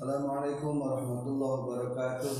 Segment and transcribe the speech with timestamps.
[0.00, 2.32] السلام عليكم ورحمة الله وبركاته.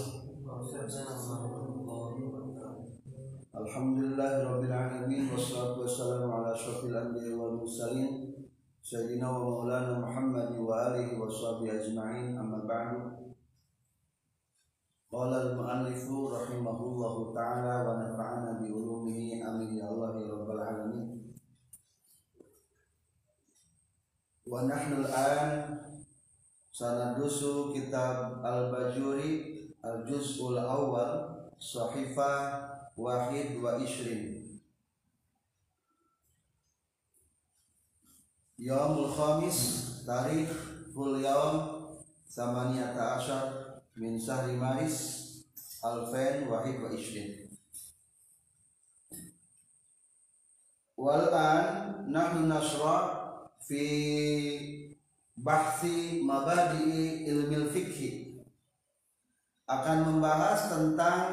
[3.53, 8.33] الحمد لله رب العالمين والصلاة والسلام على أشرف الأنبياء والمرسلين
[8.81, 12.41] سيدنا ومولانا محمد وآله وصحبه أجمعين.
[12.41, 12.97] أما بعد
[15.13, 19.21] قال المؤلف رحمه الله تعالى ونفعنا بعلومه.
[19.37, 21.05] أمين يا الله رب العالمين.
[24.49, 25.90] ونحن الآن
[26.81, 32.33] sanadusu kitab al-bajuri al-juz'ul awal sahifa
[32.97, 34.41] wahid wa ishrin.
[38.57, 39.61] Yaumul khamis
[40.09, 40.49] tarikh
[40.97, 43.45] ful yaum samaniyata asyar
[44.01, 44.97] min sahri maris
[45.85, 47.45] alfain wahid wa ishrin.
[50.97, 52.97] Wal an nahnu nasra
[53.61, 54.90] fi
[55.41, 58.41] bahsi mabadi ilmil fikhi
[59.65, 61.25] akan membahas tentang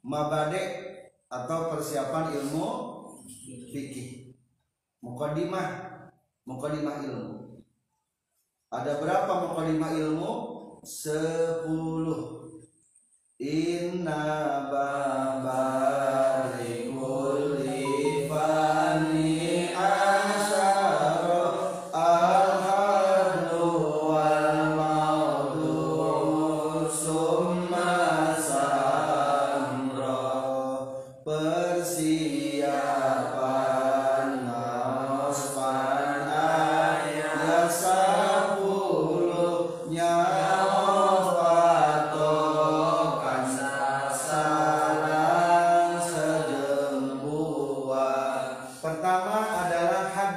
[0.00, 0.62] mabade
[1.28, 2.66] atau persiapan ilmu
[3.72, 4.36] fikih
[5.02, 5.68] mukadimah
[6.48, 7.34] mukadimah ilmu.
[8.72, 10.32] Ada berapa mukadimah ilmu?
[10.84, 12.44] Sepuluh.
[13.40, 14.22] Inna
[14.70, 15.93] babari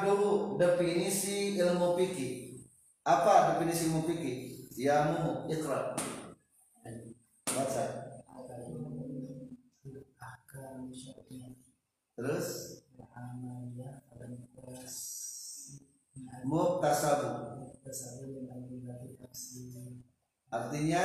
[0.07, 2.63] dulu definisi ilmu fikih.
[3.03, 4.37] Apa definisi ilmu fikih?
[4.79, 5.97] Ya mumu ikra
[7.51, 7.83] baca.
[12.17, 12.47] Terus?
[16.47, 17.29] Muktasabu
[20.47, 21.03] artinya?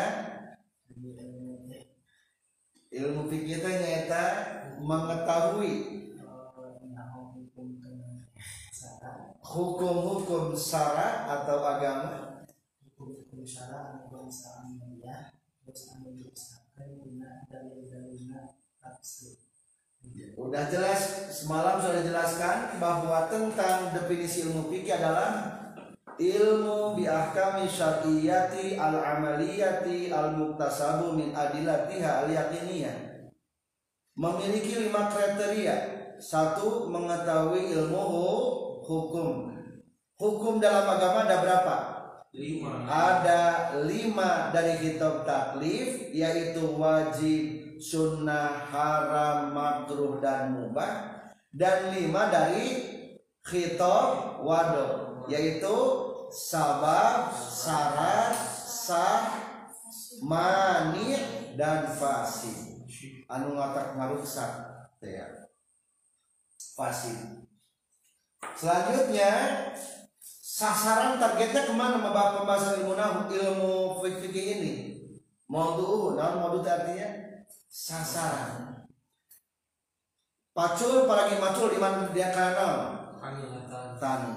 [2.93, 4.25] Ilmu fikih itu nyata
[4.85, 6.02] mengetahui
[9.53, 12.41] hukum-hukum syara atau agama
[12.89, 19.37] hukum-hukum syarat bangsa Amelia terus anu diusahakan guna dalil-dalilnya tafsir
[20.35, 25.63] Udah jelas semalam sudah jelaskan bahwa tentang definisi ilmu fikih adalah
[26.19, 33.31] ilmu bi ahkami syar'iyyati al amaliyati al muktasabu min adilatiha al yaqiniyah.
[34.19, 36.03] Memiliki lima kriteria.
[36.19, 38.03] Satu mengetahui ilmu
[38.83, 39.55] hukum.
[40.19, 41.77] Hukum dalam agama ada berapa?
[42.33, 42.89] lima.
[42.89, 43.43] Ada
[43.85, 51.29] lima dari kitab taklif yaitu wajib sunnah haram makruh dan mubah.
[51.53, 52.81] Dan lima dari
[53.45, 55.77] khitab wado yaitu
[56.33, 58.33] sabab syarat
[58.65, 59.37] sah
[60.25, 61.21] mani
[61.61, 62.89] dan fasid
[63.29, 64.53] anu ngatak ngaruksak
[65.05, 65.29] ya.
[66.73, 67.42] Fasid
[68.59, 69.31] selanjutnya
[70.23, 74.73] sasaran targetnya ke mana membahas pembahasan ilmu nahu ilmu fikih ini?
[75.49, 77.09] Modu naon modu artinya
[77.67, 78.85] sasaran.
[80.53, 84.35] Pacul apalagi macul di mana dia kanal kanihatan tani.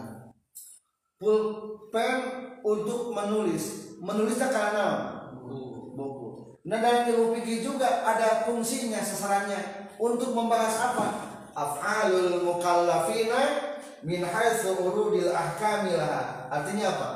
[1.19, 2.15] Pulpen
[2.63, 3.95] untuk menulis.
[3.99, 4.91] Menulisnya kanal
[5.35, 5.91] buku.
[5.95, 6.27] Buku.
[6.63, 9.91] Nah dalam ilmu fikih juga ada fungsinya sasarannya.
[9.95, 11.07] Untuk membahas apa?
[11.55, 13.74] Af'alul mukallafina
[14.05, 17.09] min haitsu urudil ahkamilah artinya apa?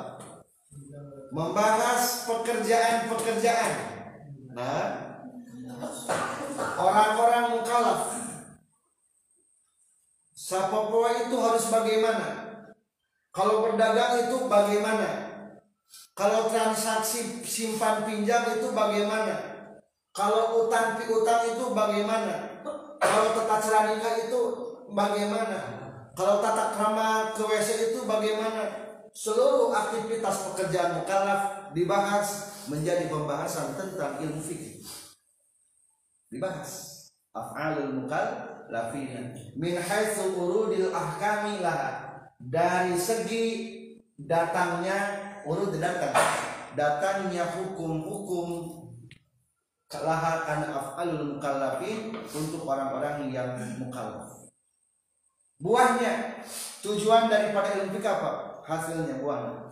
[1.29, 3.73] Membahas pekerjaan-pekerjaan.
[4.57, 4.89] Nah
[6.81, 8.17] orang-orang mukallaf.
[10.33, 12.27] Sapapua itu harus bagaimana?
[13.29, 15.29] Kalau berdagang itu bagaimana?
[16.17, 19.37] Kalau transaksi simpan pinjam itu bagaimana?
[20.09, 22.65] Kalau utang piutang itu bagaimana?
[22.97, 23.93] Kalau tata
[24.25, 24.41] itu
[24.89, 25.88] bagaimana
[26.19, 28.91] kalau tata krama ke WC itu bagaimana?
[29.15, 34.83] Seluruh aktivitas pekerjaan mukallaf dibahas menjadi pembahasan tentang ilmu fikih.
[36.27, 37.07] Dibahas.
[37.31, 42.27] Af'alul mukallafina min haitsu urudil ahkami laha.
[42.35, 43.45] Dari segi
[44.19, 46.19] datangnya urut datang.
[46.75, 48.75] Datangnya hukum-hukum
[49.87, 54.38] laha kana af'alul mukallafin untuk orang-orang yang mukallaf
[55.59, 56.43] buahnya.
[56.79, 58.63] Tujuan daripada ilmu fikih apa?
[58.63, 59.69] Hasilnya buahnya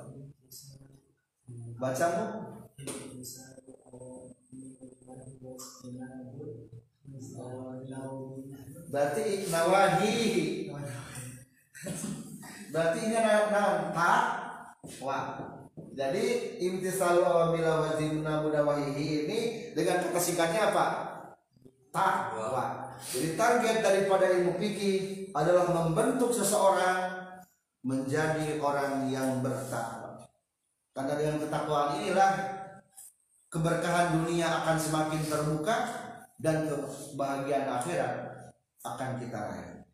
[1.77, 2.25] bacamu.
[8.87, 10.71] Berarti nawahihi
[12.67, 14.23] berarti ini naon tak
[14.99, 15.19] wa
[15.93, 19.39] jadi imtisalu awamila wajibna mudawahihi ini
[19.71, 20.85] dengan kata apa
[21.97, 27.25] takwa jadi target daripada ilmu fikih adalah membentuk seseorang
[27.81, 30.21] menjadi orang yang bertakwa
[30.97, 32.31] karena dengan ketakwaan inilah
[33.53, 35.77] keberkahan dunia akan semakin terbuka
[36.41, 38.13] dan kebahagiaan akhirat
[38.81, 39.85] akan kita raih.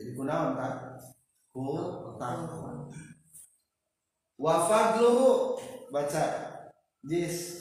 [0.00, 0.96] Jadi kunaon tak?
[1.52, 1.76] Ku
[2.16, 2.88] takwa.
[4.40, 5.60] Wa fadluhu
[5.92, 6.24] baca
[7.04, 7.60] jis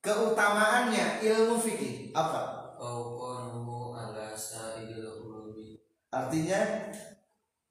[0.00, 2.55] keutamaannya ilmu fikih apa?
[2.86, 5.74] Fauqahu ala sa'idil ulumi
[6.14, 6.86] Artinya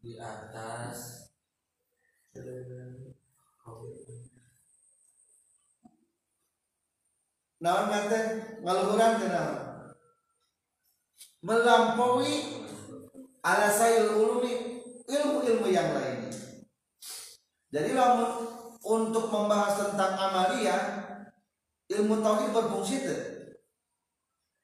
[0.03, 1.23] di atas
[7.63, 8.19] naon ngate
[8.59, 9.57] ngaluhuran teh naon?
[11.47, 12.35] Melampaui
[13.39, 16.35] ala sayul ulumi ilmu-ilmu yang lainnya.
[17.71, 18.51] Jadi lamun
[18.83, 20.75] untuk membahas tentang amalia
[21.87, 23.34] ilmu tauhid berfungsi tidak?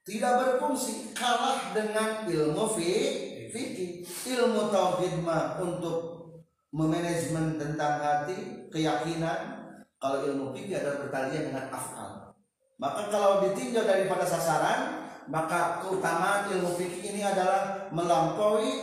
[0.02, 4.02] Tidak berfungsi kalah dengan ilmu fi- fikih.
[4.06, 6.26] Ilmu tauhid mah untuk
[6.74, 9.62] memanajemen tentang hati, keyakinan.
[10.02, 12.34] Kalau ilmu fikih adalah berkalian dengan afal.
[12.82, 18.74] Maka kalau ditinjau daripada sasaran, maka keutamaan ilmu fikih ini adalah melampaui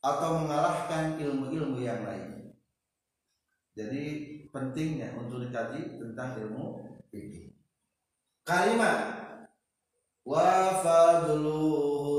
[0.00, 2.56] atau mengalahkan ilmu-ilmu yang lain.
[3.76, 4.04] Jadi
[4.48, 7.52] pentingnya untuk dikaji tentang ilmu fikih.
[8.48, 8.98] Kalimat
[10.26, 12.14] wa fadluhu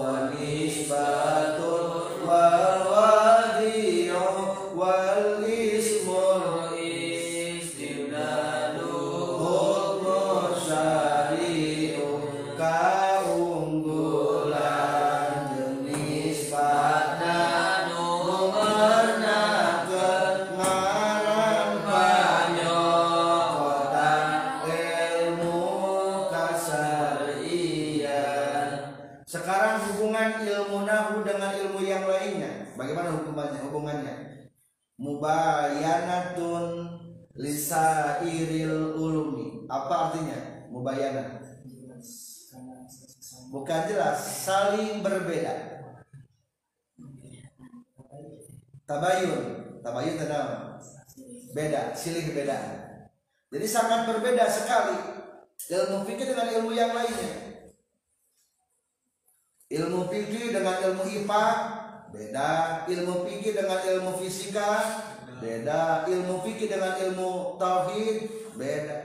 [0.00, 1.45] wa nisbatul
[37.66, 39.66] lisairil ulumi.
[39.66, 40.70] Apa artinya?
[40.70, 41.42] Mubayana.
[43.50, 45.82] Bukan jelas saling berbeda.
[48.86, 49.42] Tabayun.
[49.82, 50.78] Tabayun tenang
[51.50, 52.58] beda silih beda.
[53.50, 54.98] Jadi sangat berbeda sekali
[55.66, 57.66] ilmu fikih dengan ilmu yang lainnya.
[59.66, 61.46] Ilmu fikih dengan ilmu IPA
[62.14, 62.50] beda.
[62.86, 64.70] Ilmu fikih dengan ilmu fisika
[65.40, 68.16] beda ilmu fikih dengan ilmu tauhid
[68.56, 68.98] beda.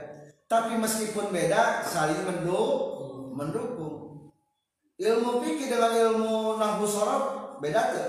[0.48, 4.28] Tapi meskipun beda saling mendukung mendukung.
[5.00, 8.08] Ilmu fikih dengan ilmu nahwu sorof beda tuh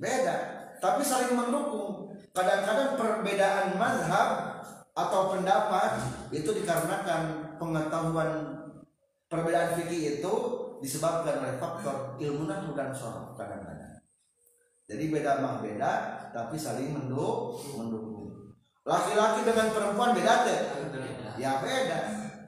[0.00, 0.34] beda.
[0.80, 2.12] Tapi saling mendukung.
[2.34, 4.58] Kadang-kadang perbedaan mazhab
[4.94, 6.02] atau pendapat
[6.34, 8.30] itu dikarenakan pengetahuan
[9.30, 10.32] perbedaan fikih itu
[10.78, 13.83] disebabkan oleh faktor ilmu nahwu dan sorof kadang-kadang
[14.94, 15.92] jadi beda mah beda
[16.30, 18.30] tapi saling mendukung mendukung.
[18.86, 20.46] Laki-laki dengan perempuan beda
[21.34, 21.98] ya beda.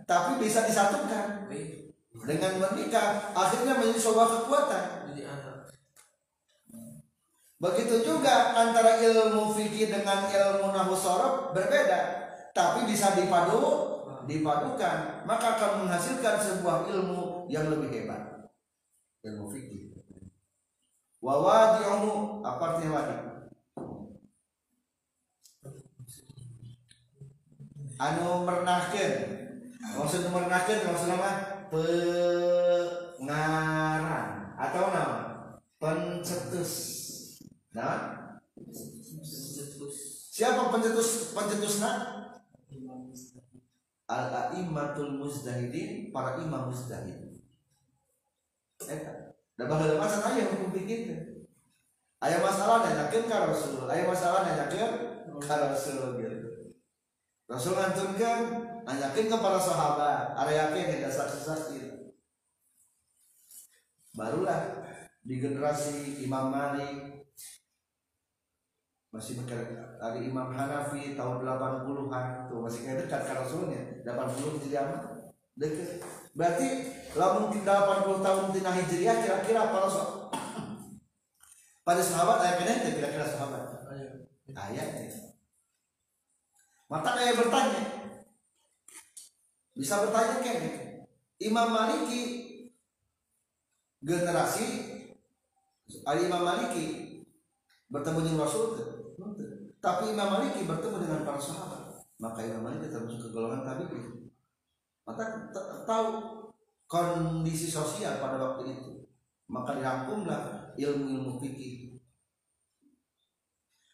[0.06, 1.50] Tapi bisa disatukan.
[2.26, 4.84] Dengan menikah akhirnya menjadi sebuah kekuatan.
[7.56, 12.30] Begitu juga antara ilmu fikih dengan ilmu nahwu sorof berbeda.
[12.54, 13.98] Tapi bisa dipadu
[14.30, 15.26] dipadukan.
[15.26, 18.50] Maka akan menghasilkan sebuah ilmu yang lebih hebat.
[19.26, 19.85] Ilmu fikih
[21.22, 23.16] wawadi'uhu apa artinya wadi?
[27.96, 29.14] Anu mernahkeun
[29.96, 31.30] maksud mernahkeun maksud nama
[33.18, 33.36] pengarang.
[34.56, 35.16] Atau nama?
[35.76, 36.72] Pencetus.
[37.76, 38.16] Nah
[40.36, 41.90] siapa pencetus pencetusna
[44.04, 47.40] al aimatul mustahidin para imam mustahid
[48.84, 51.20] eta da baheula mah aya hukum fikih teh
[52.20, 54.92] aya masalah nanyakeun ka rasul aya masalah nanyakeun
[55.40, 56.46] ka rasul gitu
[57.46, 58.38] Rasul ngantunkan
[58.82, 60.34] nanyakin ke para sahabat.
[60.34, 62.10] Area yakin ada saksi-saksi.
[64.18, 64.82] Barulah
[65.22, 67.22] di generasi Imam Malik
[69.14, 69.70] masih berkait
[70.02, 73.82] dari Imam Hanafi tahun 80-an tuh masih dekat ke Rasulnya.
[74.02, 75.30] 80 jadi amat.
[75.54, 76.02] Dekat.
[76.34, 76.68] Berarti
[77.16, 80.26] lah mungkin 80 tahun tina hijriah kira-kira para sahabat
[81.86, 83.62] pada sahabat ayat kena kira-kira sahabat.
[84.56, 85.06] Ayat
[86.86, 87.82] maka saya bertanya.
[89.76, 90.70] Bisa bertanya kene
[91.42, 92.22] Imam Maliki
[94.00, 94.66] generasi
[96.08, 96.84] Ali Imam Maliki
[97.92, 98.82] bertemu dengan Rasul
[99.78, 102.02] tapi Imam Maliki bertemu dengan para sahabat.
[102.18, 104.32] Maka Imam Maliki termasuk ke golongan tabi'in.
[105.06, 105.52] Maka
[105.86, 106.10] tahu
[106.86, 108.92] kondisi sosial pada waktu itu.
[109.46, 112.02] Maka dirangkumlah ilmu-ilmu fikih.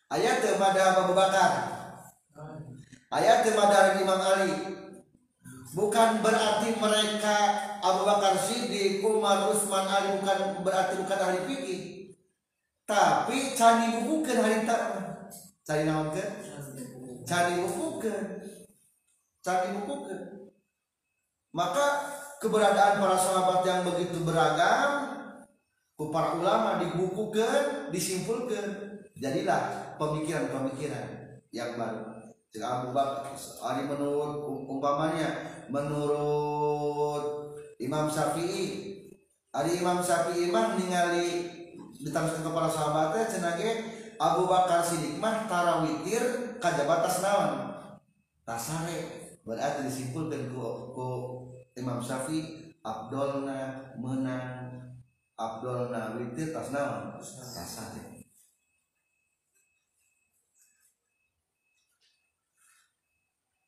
[0.09, 1.53] Ayat kepada Abu Bakar.
[3.13, 4.53] Ayat kepada Imam Ali.
[5.73, 7.37] Bukan berarti mereka
[7.81, 11.81] Abu Bakar Siddiq, Umar, Utsman, Ali bukan berarti bukan ahli fikih.
[12.85, 14.83] Tapi cari bukan hari tak.
[15.65, 16.25] Cari naon ke?
[17.25, 18.43] Cari bukan
[19.43, 20.21] cari bukan
[21.53, 21.87] maka
[22.43, 25.15] keberadaan para sahabat yang begitu beragam
[26.11, 28.99] para ulama dibukukan disimpulkan.
[29.15, 32.27] Jadilah pemikiran-pemikiran yang baru.
[32.51, 33.33] Jika Abu Bakar
[33.63, 38.93] Ali menurut um- umpamanya menurut Imam Syafi'i
[39.53, 41.49] Ari Imam Syafi'i mah ningali
[42.03, 43.71] ditangkan kepada sahabatnya cenage
[44.17, 47.53] Abu Bakar Siddiq mah tarawitir kajabatas naon?
[48.43, 50.63] Tasare berarti disimpulkan ku,
[50.95, 51.07] ku
[51.77, 54.93] Imam Syafi'i Abdulna menang
[55.39, 57.17] Abdulna witir tas naon
[57.57, 58.03] tasare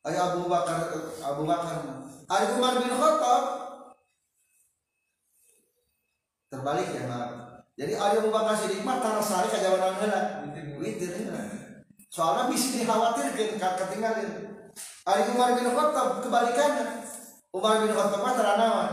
[0.05, 0.93] Ayo Abu Bakar
[1.25, 1.77] Abu Bakar.
[2.25, 3.43] Ari Umar bin Khattab.
[6.53, 7.33] Terbalik ya maaf
[7.75, 10.21] jadi Ari Abu Bakar Siddiq mah tanah sari kajawanan heula.
[10.79, 11.11] Witir.
[12.13, 14.31] Soalnya bisa dikhawatirkan ka- ketinggalin
[15.09, 16.85] Ari Umar bin Khattab kebalikannya
[17.55, 18.91] Umar bin Khattab mah naon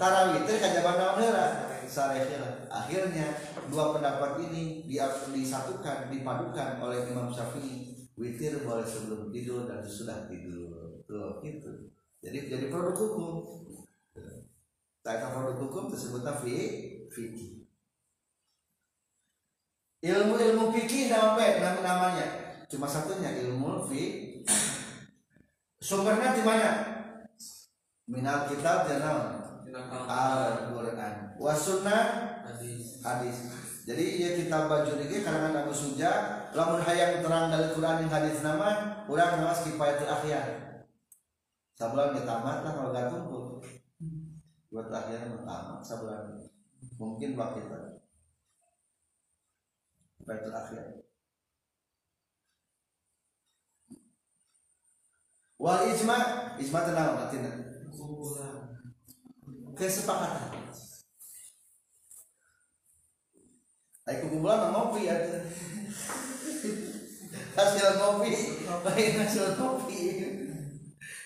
[0.00, 1.46] tara witir kajawanan heula?
[1.84, 2.64] Sare heula.
[2.72, 3.36] Akhirnya
[3.68, 4.96] dua pendapat ini di-
[5.36, 8.08] disatukan dipadukan oleh Imam Syafi'i.
[8.16, 11.04] Witir boleh sebelum tidur dan sesudah tidur.
[11.04, 11.92] Tuh gitu.
[12.24, 13.60] Jadi jadi produk hukum.
[15.04, 16.56] Tentang produk hukum tersebutnya fi
[17.12, 17.60] fikih
[20.02, 22.26] ilmu-ilmu fikih namanya nama namanya.
[22.72, 24.00] Cuma satunya ilmu fi
[25.82, 26.91] sumbernya di mana
[28.06, 29.02] minal kitab dan
[29.72, 32.04] Al-Quran wasunnah
[32.44, 33.00] hadis.
[33.02, 33.36] Hadis.
[33.82, 36.10] Jadi ya kita baju ini karangan Abu Suja.
[36.54, 40.60] Lamun hayang terang dari Quran yang hadis nama urang ngawas kifayatul akhir
[41.72, 43.58] sabulan kita tamat lah kalau gak tunggu
[44.70, 46.46] buat akhirnya tamat sabulan.
[47.00, 48.04] Mungkin bak kita
[50.20, 50.82] kifayatul akhir
[55.58, 56.18] wal ijma.
[56.60, 57.71] Ijma tenang artinya
[59.76, 60.62] kesepakatan
[64.02, 65.14] Ayo kumpulan ngopi ya.
[67.54, 68.34] Hasil ngopi,
[68.66, 69.98] lain hasil ngopi.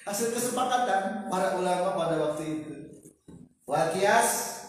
[0.04, 2.74] Hasil kesepakatan para ulama pada waktu itu.
[3.64, 4.60] Wakias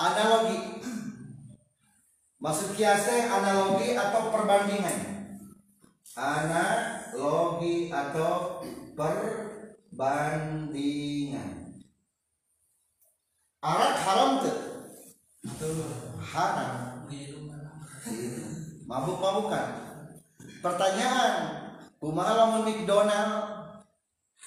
[0.00, 0.80] analogi.
[2.40, 5.28] Maksud kiasnya analogi atau perbandingan.
[6.16, 8.64] Analogi atau
[8.96, 11.52] perbandingan.
[13.60, 14.56] Arak haram tuh
[16.24, 16.96] haram.
[18.86, 19.66] Mabuk-mabukan.
[20.62, 21.34] Pertanyaan
[21.98, 23.74] kumaha lamun McDonald?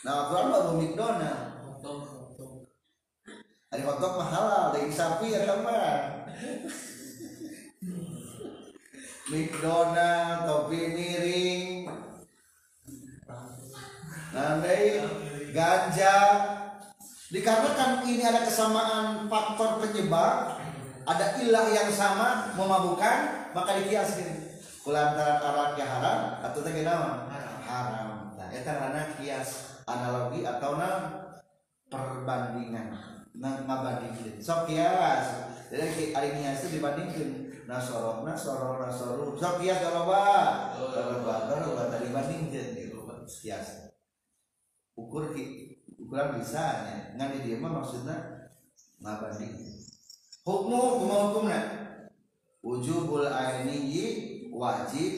[0.07, 1.59] Nah Quran baru McDonald.
[3.69, 6.25] Ada hotdog mah halal dari sapi ya kamar
[9.29, 11.85] McDonald topi miring
[14.39, 15.03] nandai
[15.51, 16.15] ganja.
[17.29, 20.57] Dikarenakan ini ada kesamaan faktor penyebab
[21.05, 24.49] ada ilah yang sama memabukkan maka dikiaskan
[24.81, 27.29] kulantaran arak yang haram atau teh naon
[27.65, 28.33] haram.
[28.33, 30.89] Nah eta karena kias analogi atau na
[31.89, 32.97] perbandingan.
[33.37, 35.53] Nah ngabandingkeun sok kias.
[35.69, 37.29] Jadi ari kias itu dibandingkeun
[37.69, 42.97] nasorok nasorok nasoru sok kias doloba doloba doloba tadi bandingkeun gitu.
[43.29, 43.88] Kias
[44.99, 45.31] ukur
[45.95, 48.15] ukuran bisa nya ngan di mah maksudna
[48.99, 49.79] ngabandingkeun
[50.49, 51.59] Hukmu kuma hukumna
[52.65, 54.05] wujubul ainiyi
[54.49, 55.13] wajib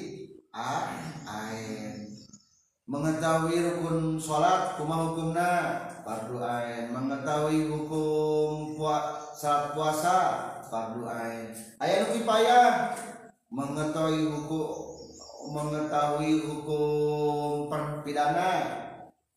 [0.51, 0.91] a
[1.23, 2.11] ain.
[2.83, 5.49] Mengetahui rukun sholat kuma hukumna.
[6.03, 6.91] Fardu ain.
[6.91, 10.17] Mengetahui hukum pua, salat puasa
[10.67, 11.55] fardu ain.
[11.79, 12.91] Aya nu kifayah
[13.47, 14.67] mengetahui hukum
[15.55, 17.71] mengetahui hukum
[18.03, 18.51] pidana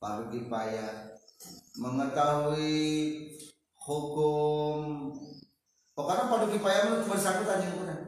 [0.04, 1.16] paruh payah
[1.80, 2.76] mengetahui
[3.72, 5.08] hukum.
[5.96, 8.02] Pokoknya pada kipaya menurut bersangkutan yang kurang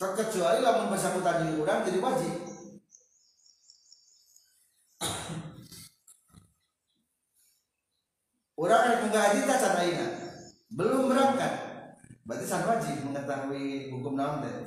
[0.00, 2.34] terkecuali lamun bersangkutan yang kurang jadi wajib.
[8.56, 10.06] Orang yang menggaji tak canaina
[10.72, 11.52] belum berangkat.
[12.24, 14.64] Berarti sangat wajib mengetahui hukum naon teh.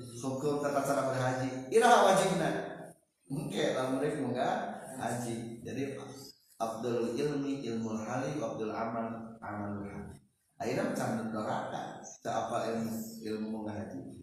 [0.00, 1.48] Hukum tata cara berhaji.
[1.72, 2.50] Iraha wajibnya,
[3.28, 5.60] mungkin lah mereka enggak haji.
[5.62, 5.96] Jadi
[6.56, 10.16] Abdul ilmi ilmu hali Abdul amal amalul hali
[10.56, 11.82] akhirnya macam neraka.
[12.26, 14.16] Apa ilmu ilmu enggak haji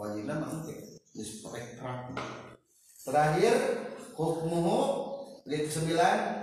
[0.00, 2.16] wajibnya mah engke geus praktek
[3.04, 3.56] terakhir
[4.16, 4.78] hukmuhu
[5.44, 6.40] lid sembilan.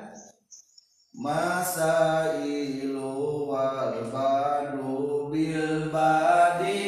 [1.18, 3.10] Masailu
[3.50, 6.87] wal badu bil badi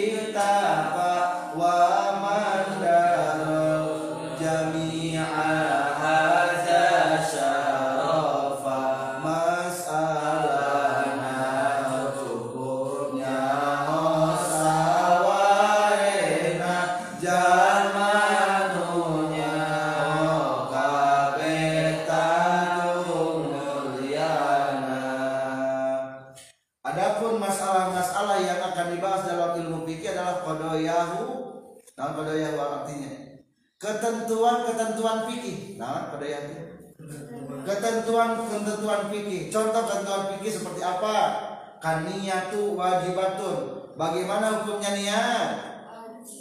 [39.40, 41.16] fikih contoh ketentuan fikih seperti apa?
[41.80, 43.58] Kaniyatu wajibatun.
[43.96, 45.50] Bagaimana hukumnya niat?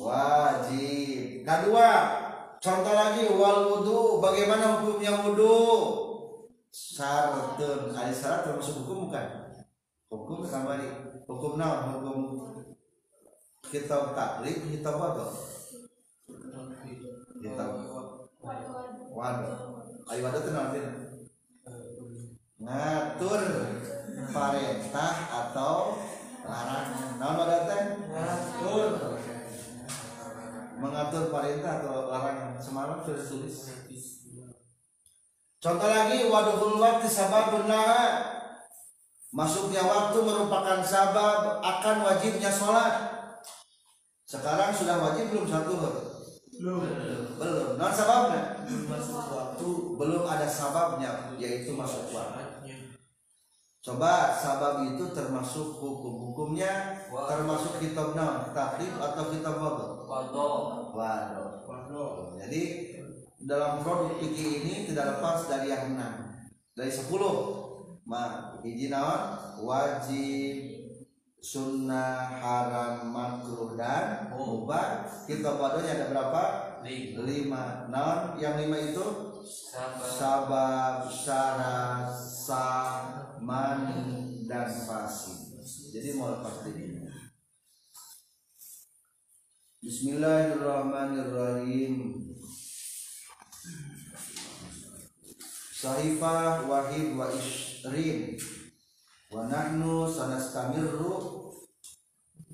[0.02, 1.46] Wajib.
[1.46, 1.90] Kedua
[2.58, 4.18] contoh lagi wal wudu.
[4.18, 5.58] Bagaimana hukumnya wudu?
[6.74, 7.94] Syaratun.
[7.94, 9.54] Ada syarat termasuk hukum bukan?
[10.10, 11.22] Hukum kembali.
[11.30, 12.02] Hukum naon?
[12.02, 12.18] Hukum
[13.70, 15.24] kitab taklif kitab apa?
[17.38, 17.70] Kitab
[19.08, 19.82] waduh
[20.14, 20.70] ayo waduh tenang
[22.58, 23.42] ngatur
[24.34, 26.02] perintah atau
[26.42, 28.88] larangan naon waduh teh ngatur
[30.78, 33.56] mengatur perintah atau larangan semalam sudah tulis
[35.58, 38.38] contoh lagi waduhul waktu sababun laha
[39.28, 43.12] Masuknya waktu merupakan sabab akan wajibnya sholat.
[44.24, 45.72] Sekarang sudah wajib belum satu
[46.56, 46.80] Belum.
[47.36, 47.76] Belum.
[47.76, 48.64] Non sababnya.
[48.64, 49.68] Masuk waktu
[50.00, 52.47] belum ada sababnya yaitu masuk waktu.
[53.88, 59.84] Coba sabab itu termasuk hukum-hukumnya termasuk kitab naon taklif atau kitab apa?
[60.04, 60.92] Waduh.
[60.92, 62.36] Waduh.
[62.36, 62.62] Jadi
[63.48, 66.36] dalam produk fikih ini tidak lepas dari yang enam.
[66.76, 67.64] Dari sepuluh.
[68.04, 69.56] Ma hiji naon?
[69.64, 70.84] Wajib
[71.40, 75.08] sunnah haram makruh dan mubah.
[75.24, 76.42] Kita padonya ada berapa?
[77.24, 77.88] Lima.
[77.88, 78.36] Naon?
[78.36, 79.06] Yang lima itu?
[80.12, 81.08] Sabab.
[81.08, 85.58] Syarat sah mani dan fasid
[85.92, 86.98] jadi mau lepas ini
[89.78, 92.18] Bismillahirrahmanirrahim.
[95.70, 98.34] Sahifah wahid wa isrin
[99.30, 101.54] wa nahnu sanastamirru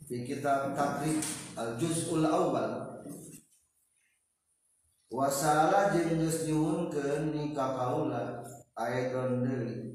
[0.05, 1.25] fi kitab takrib
[1.57, 3.01] al juz'ul awal
[5.09, 8.45] wa sala jeung geus nyuhunkeun ni ka kaula
[8.77, 9.94] aidon deui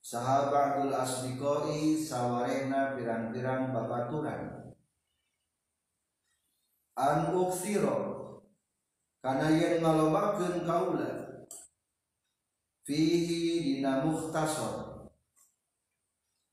[0.00, 4.60] sahabatul asdiqai sawarena pirang-pirang babaturan
[7.00, 8.20] an uksiro
[9.20, 11.10] kana yen ngalobakeun kaula.
[12.84, 15.08] Fihi dina mukhtasar.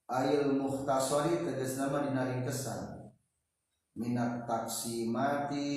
[0.07, 3.11] Ayil mukhtasari tegas nama dina ringkesan.
[3.97, 5.67] Minat taksimati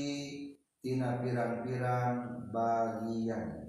[0.83, 3.65] tina pirang-pirang bagian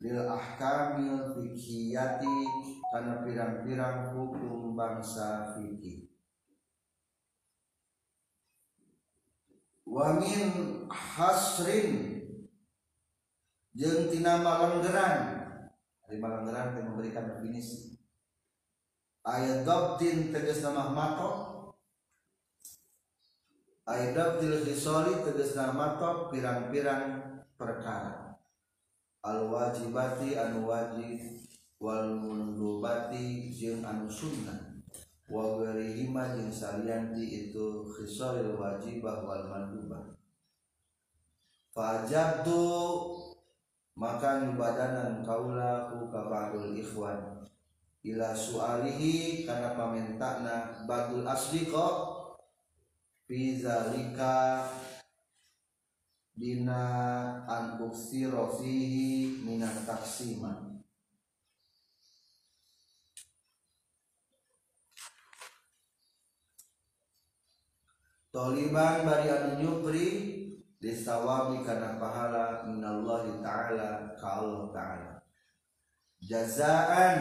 [0.00, 2.36] lil ahkamil fikhiyati
[2.88, 6.08] kana pirang-pirang hukum bangsa fikih.
[9.84, 10.48] Wa min
[10.88, 12.24] hasrin
[13.76, 15.40] jeung tina malenggeran.
[16.08, 18.00] Dari malenggeran yang memberikan definisi.
[19.20, 21.50] Ayat dabdin tegas nama matok
[23.84, 27.20] ayat dabdil hisori tegas nama matok pirang-pirang
[27.58, 28.29] perkara
[29.20, 31.44] al wajibati anu wajib
[31.80, 34.70] wal mundubati jeung anu sunnah.
[35.30, 40.16] Wa ghairihima jeung salianti itu khisalil wajibah wal mandubah.
[41.70, 42.62] Fajabtu
[43.94, 46.10] maka nyubadanan kaula ku
[46.74, 47.46] ikhwan.
[48.00, 52.16] Ila sualihi kana pamentana badul asdiqa
[53.28, 54.64] fi zalika
[56.34, 56.82] dina
[57.44, 60.70] an uksira fihi minat taksiman.
[68.30, 70.06] Toliban bari anu nyupri
[70.78, 75.10] disawabi karena pahala minallahi ta'ala ka Allah ta'ala.
[76.22, 77.18] Jazaan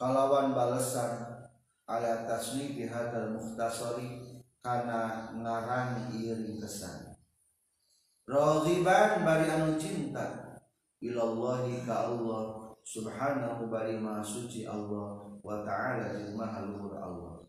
[0.00, 1.44] kalawan balesan
[1.84, 7.09] ala tasnifi hadal muhtasari kana ngarang ieu kesan
[8.30, 10.54] Raghiban bari anu cinta.
[11.02, 12.70] Ilallahi ka Allah.
[12.86, 15.18] Subhanahu bari maha suci Allah.
[15.42, 17.42] Wa ta'ala jeung maha luhur Allah.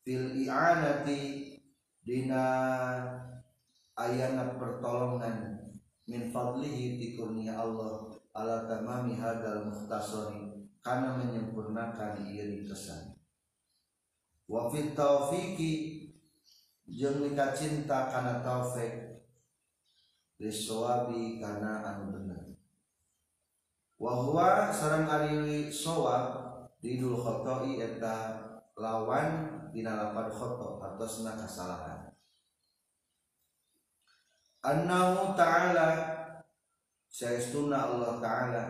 [0.00, 1.52] Fil i'anati
[2.00, 2.44] dina
[3.92, 5.60] ayana pertolongan.
[6.08, 8.08] Min fadlihi ti kurnia Allah.
[8.32, 13.20] Ala tamami hadal muhtasari kana menyempurnakan ieu kesan.
[14.48, 16.08] Wa fit taufiqi
[16.88, 19.07] jeung cinta kana taufik
[20.38, 22.54] lisawabi kana anu bener.
[23.98, 26.46] Wa huwa sareng ari sawab
[26.78, 28.38] didul khoto'i eta
[28.78, 32.14] lawan dina lapan khoto atosna kasalahan.
[34.62, 36.18] Annahu ta'ala
[37.10, 38.64] saestuna Allah ta'ala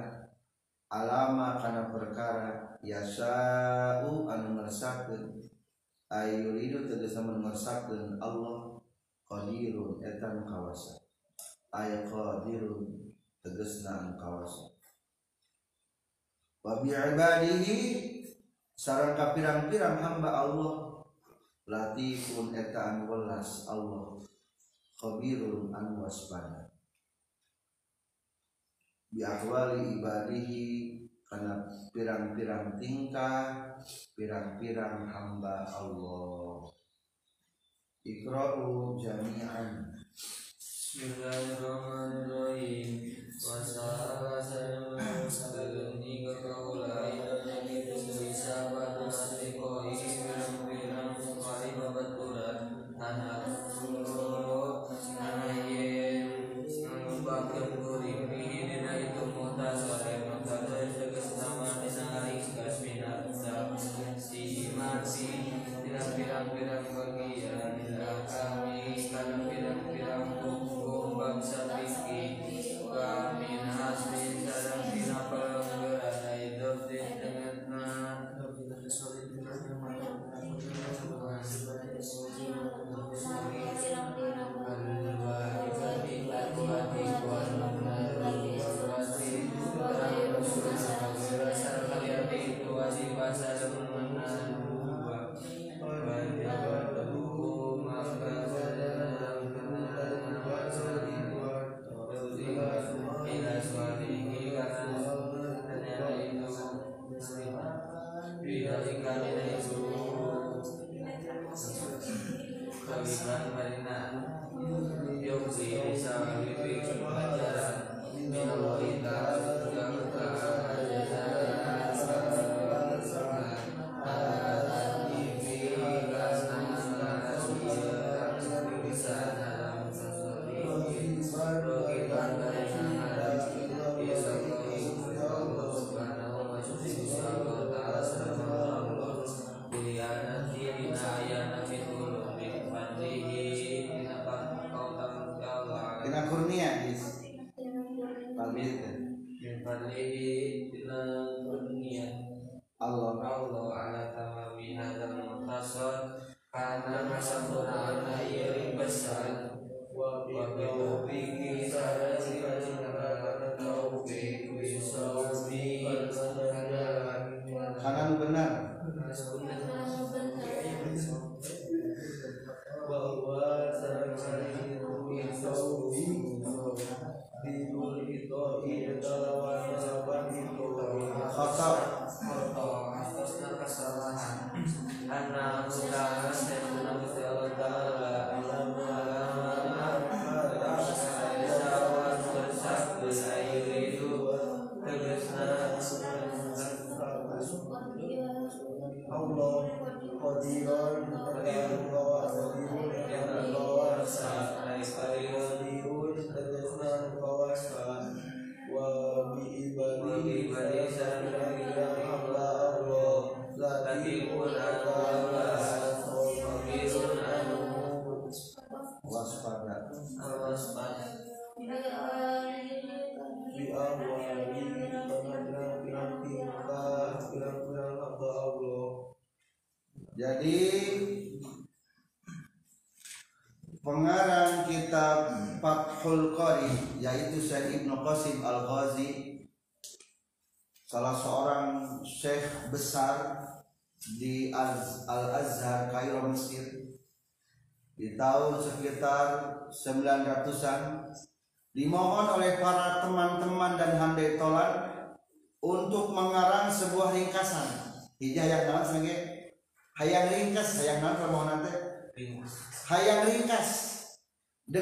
[0.89, 5.45] alama kana perkara yasa'u anu ngersakakeun
[6.09, 8.81] ayuridu tegesa ngersakakeun Allah
[9.29, 10.49] qadirun eta nu
[11.75, 13.13] ay qadirun
[13.45, 14.73] tegesna anu kawasa
[16.65, 17.79] wa bi ibadihi
[18.79, 20.75] sareng pirang-pirang hamba Allah.
[21.69, 24.23] Latifun eta anu Allah.
[24.97, 26.71] Khabirun anu waspada.
[29.11, 30.67] Bi ahwali ibadihi
[31.29, 33.77] kana pirang-pirang tingkah
[34.17, 36.71] pirang-pirang hamba Allah.
[38.09, 39.93] Iqra'u jami'an
[40.99, 43.15] Bismillahirrahmanirrahim.
[43.39, 47.18] Wassalamualaikum warahmatullahi wabarakatuh.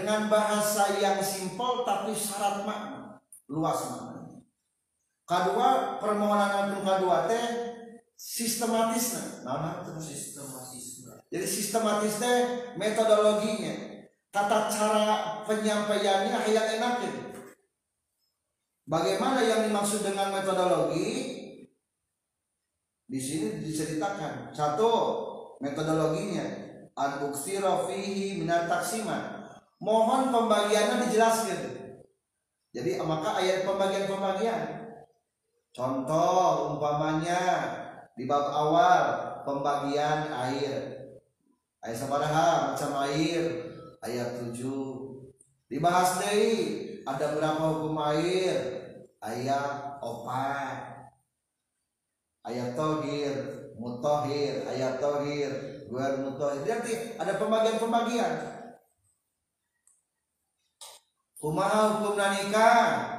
[0.07, 3.19] Dengan bahasa yang simpel tapi syarat makna.
[3.51, 4.17] Luas makna
[5.27, 7.45] kedua permohonan yang kedua teh
[8.15, 11.27] sistematis nah Sistematisme.
[11.27, 12.39] jadi sistematis teh
[12.79, 13.99] metodologinya.
[14.31, 17.15] Tata cara penyampaiannya hayang enakin.
[18.87, 21.35] Bagaimana yang dimaksud dengan metodologi?
[23.09, 24.53] Di sini diceritakan.
[24.55, 24.93] Satu
[25.59, 26.45] metodologinya.
[26.97, 29.36] Al-buksira fihi minat taksiman
[29.81, 31.61] mohon pembagiannya dijelaskan.
[32.77, 34.63] Jadi maka ayat pembagian-pembagian.
[35.73, 37.41] Contoh umpamanya
[38.17, 39.05] di bab awal
[39.45, 41.09] pembagian air.
[41.81, 43.73] Ayat sabaraha macam air.
[44.05, 44.55] Ayat 7
[45.67, 48.57] dibahas deui ada berapa hukum air?
[49.25, 50.79] Ayat opat.
[52.45, 53.35] Ayat tohir
[53.81, 54.69] mutohir.
[54.69, 55.53] Ayat tohir
[55.89, 56.61] guer mutohir.
[56.65, 58.56] Jadi ada pembagian-pembagian
[61.47, 63.15] kumaha hukum nikah?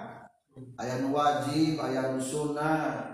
[0.75, 3.07] Ayat nu wajib ayat nu sunnah.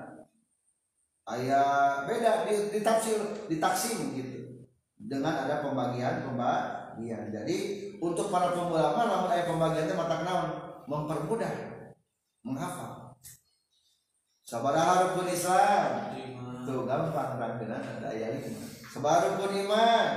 [1.30, 4.66] Ayat beda di, ditafsir ditaksim gitu.
[4.98, 7.30] Dengan ada pembagian pembagian.
[7.30, 7.58] Jadi
[8.02, 10.50] untuk para pemula lamun aya pembagian teh mata naon?
[10.90, 11.54] Mempermudah
[12.42, 13.14] menghafal.
[14.44, 16.12] Sabaraha rukun Islam
[16.66, 18.60] tuh gampang dengan ada ayat ini.
[18.90, 20.10] Sebaru rukun iman.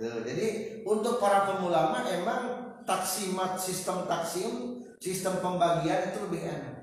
[0.00, 6.76] Tuh jadi untuk para pemula emang taksimat sistem taksim sistem pembagian itu lebih enak.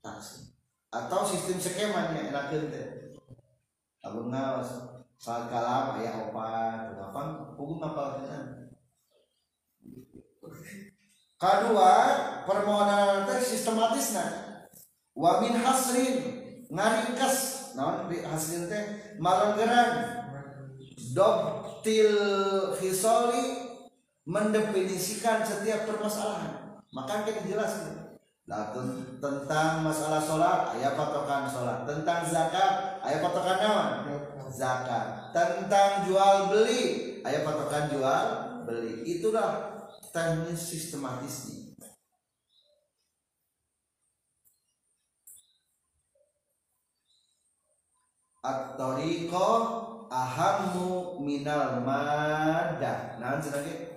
[0.00, 0.56] Taksim.
[0.88, 2.86] Atau sistem skemanya enakeun teh
[4.04, 7.20] abun ngawas saat kalam ayah opat apa
[7.56, 8.20] hukum apa
[11.40, 11.92] kedua
[12.44, 14.30] permohonan teh sistematis nah.
[15.14, 16.16] Wa min hasrin
[16.68, 19.16] ngaringkas naon di hasrin teh?
[19.20, 20.22] Malenggeran.
[21.14, 22.18] Dobtil
[22.82, 23.63] hisoli
[24.24, 26.80] mendefinisikan setiap permasalahan.
[26.92, 28.16] Maka kita jelaskan.
[28.44, 31.88] Nah, ten- tentang masalah sholat ayat patokan sholat.
[31.88, 33.88] Tentang zakat ayat patokan naon
[34.52, 35.32] zakat.
[35.32, 36.82] Tentang jual beli
[37.24, 38.24] ayat patokan jual
[38.68, 39.02] beli.
[39.02, 39.80] Itulah
[40.12, 41.74] teknis sistematisnya.
[48.44, 49.48] At-tariqa
[50.12, 53.16] ahammu minal madah.
[53.16, 53.93] Nah lagi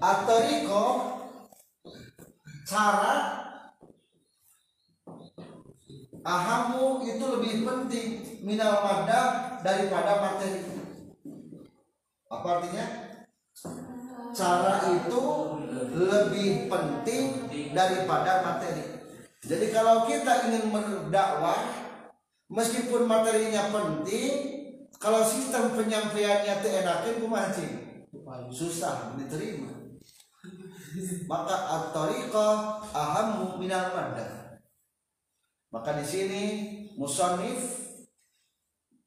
[0.00, 0.86] at-tariqa
[2.62, 3.14] cara
[6.22, 8.08] ahamu itu lebih penting
[8.46, 10.62] minal madah daripada materi.
[12.30, 12.86] Apa artinya?
[14.30, 15.22] Cara itu
[15.98, 19.10] lebih penting daripada materi.
[19.42, 21.58] Jadi kalau kita ingin berdakwah
[22.46, 24.59] meskipun materinya penting
[24.96, 27.74] kalau sistem penyampaiannya teu enakeun kumaha cing
[28.50, 29.70] susah diterima
[31.30, 32.82] maka at-tariqah
[33.60, 34.58] minal madah
[35.70, 36.42] maka di sini
[36.98, 37.90] musonif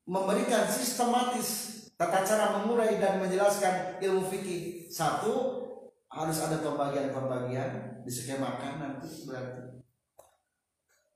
[0.08, 4.92] memberikan sistematis tata cara mengurai dan menjelaskan ilmu fikih.
[4.92, 5.64] Satu
[6.12, 9.62] harus ada pembagian-pembagian diskemakan nanti berarti.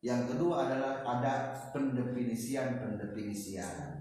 [0.01, 3.96] Yang kedua adalah ada pendefinisian-pendefinisian.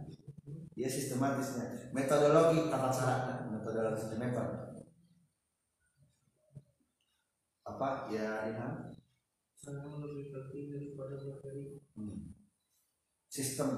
[0.76, 4.84] Ya sistematisnya, metodologi tata cara, metodologi metode.
[7.64, 8.92] Apa ya Ilham?
[9.56, 11.80] Sangat lebih penting daripada materi.
[11.96, 12.36] Hmm.
[13.32, 13.68] Sistem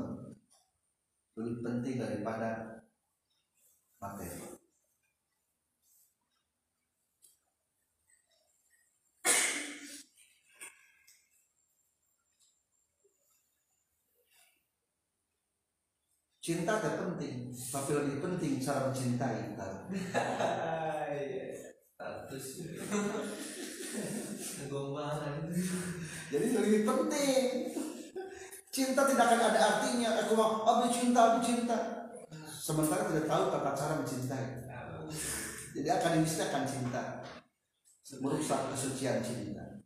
[1.38, 2.82] lebih penting daripada
[4.02, 4.57] materi.
[16.48, 19.52] Cinta tak penting, tapi lebih penting cara mencintai.
[19.52, 19.92] Tahu?
[21.92, 22.46] Status.
[24.72, 24.96] Ngomong
[26.32, 27.44] Jadi lebih penting.
[28.72, 30.24] Cinta tidak akan ada artinya.
[30.24, 31.76] Aku mau, abi cinta, abi cinta.
[32.48, 34.64] Sementara tidak tahu tata cara mencintai.
[35.76, 35.88] Jadi
[36.48, 37.28] akan cinta.
[38.24, 39.84] Merusak kesucian cinta.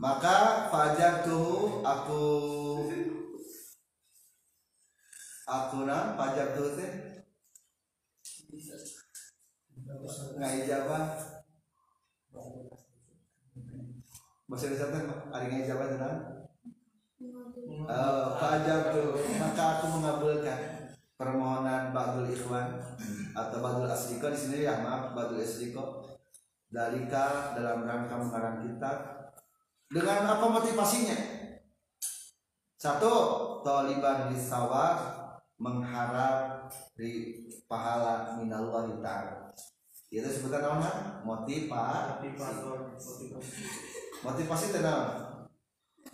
[0.00, 2.24] Maka fajar tuh aku
[5.44, 6.90] aku na pajak tuh teh.
[10.40, 11.04] Nggak ijabah
[14.50, 16.20] bahasa Indonesia teh ada nggak ijabah tenang
[17.90, 20.60] Oh, pajak tuh maka aku mengabulkan
[21.20, 22.80] permohonan Ba'dul Ikhwan
[23.36, 26.02] atau Ba'dul Asdiko di sini ya maaf Ba'dul Asdiko
[26.72, 29.19] dalika dalam rangka mengarang kitab
[29.90, 31.18] dengan apa motivasinya?
[32.78, 33.12] Satu
[33.66, 34.96] taliban disawab
[35.60, 39.52] mengharap di pahala minallah ta'ala.
[40.08, 42.32] Itu sebutan nama motivasi.
[42.32, 43.24] Motivasi
[44.24, 45.44] motivasi tenang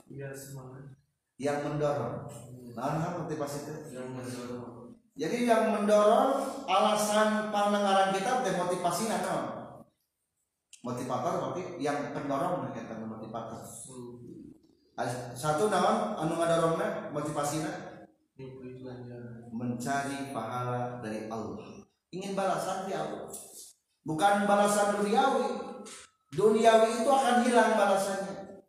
[0.09, 0.97] biar semangat.
[1.37, 2.25] Yang mendorong.
[2.73, 4.01] Nah nah, motivasi itu?
[4.01, 4.97] Yang mendorong.
[5.17, 9.66] Jadi yang mendorong alasan pandengaran kita teh motivasi nah
[10.87, 13.59] motivator berarti yang pendorong kita motivator.
[14.95, 17.11] Ada satu naon anu ngadorongna
[18.37, 21.83] mimpi ganjaran mencari pahala dari Allah.
[22.15, 23.27] Ingin balasan di Allah.
[24.07, 25.49] Bukan balasan duniawi.
[26.31, 28.63] Duniawi itu akan hilang balasannya.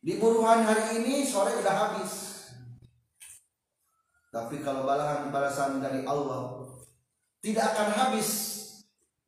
[0.00, 2.12] Di buruhan hari ini sore udah habis.
[4.30, 6.66] Tapi kalau balasan balasan dari Allah
[7.40, 8.59] tidak akan habis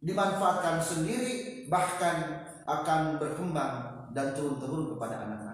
[0.02, 5.52] dimanfaatkan sendiri bahkan akan berkembang dan turun-turun kepada anak-anak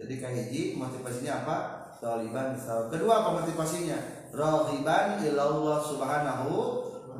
[0.00, 1.56] jadi kahiji motivasinya apa?
[2.00, 2.56] Taliban
[2.88, 4.00] kedua apa motivasinya?
[4.32, 6.52] Rohiban ilallah subhanahu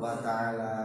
[0.01, 0.77] wa ta'ala.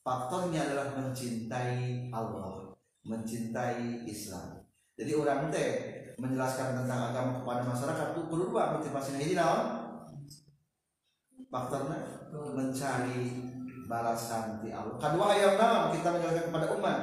[0.00, 2.72] Faktornya adalah mencintai Allah
[3.04, 4.64] mencintai Islam.
[4.96, 5.70] Jadi orang teh
[6.16, 9.20] menjelaskan tentang agama kepada masyarakat itu perlu dua motivasinya.
[9.20, 9.62] Ini naon
[11.52, 13.44] faktornya mencari
[13.84, 14.96] balasan di Allah.
[14.96, 16.98] Kedua yang naon kita menjelaskan kepada umat.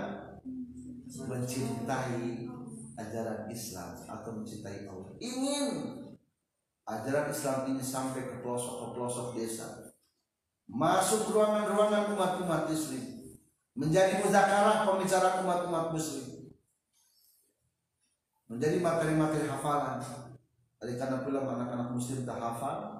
[1.10, 2.50] Mencintai
[2.98, 5.14] ajaran Islam atau mencintai Allah.
[5.22, 5.66] Ingin
[6.90, 9.94] ajaran Islam ini sampai ke pelosok ke pelosok desa.
[10.70, 13.06] Masuk ruangan-ruangan umat-umat Islam
[13.78, 16.52] menjadi muzakarah pembicaraan umat-umat muslim.
[18.50, 20.02] Menjadi materi-materi hafalan.
[20.80, 22.99] Dari karena pula anak-anak muslim tak hafal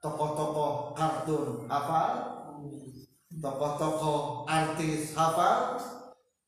[0.00, 2.12] tokoh-tokoh kartun hafal.
[3.40, 5.78] Tokoh-tokoh artis hafal.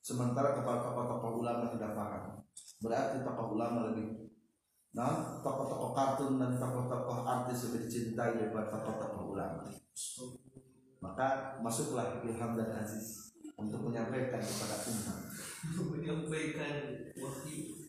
[0.02, 2.42] Sementara kepada tokoh-tokoh ulama tidak paham.
[2.82, 4.22] Berarti tokoh ulama lebih
[4.92, 9.64] nah tokoh-tokoh kartun dan tokoh-tokoh artis lebih dicintai daripada tokoh-tokoh ulama.
[11.02, 15.18] Maka masuklah Ilham dan Aziz untuk menyampaikan kepada umat
[15.92, 16.74] menyampaikan
[17.14, 17.81] wahyu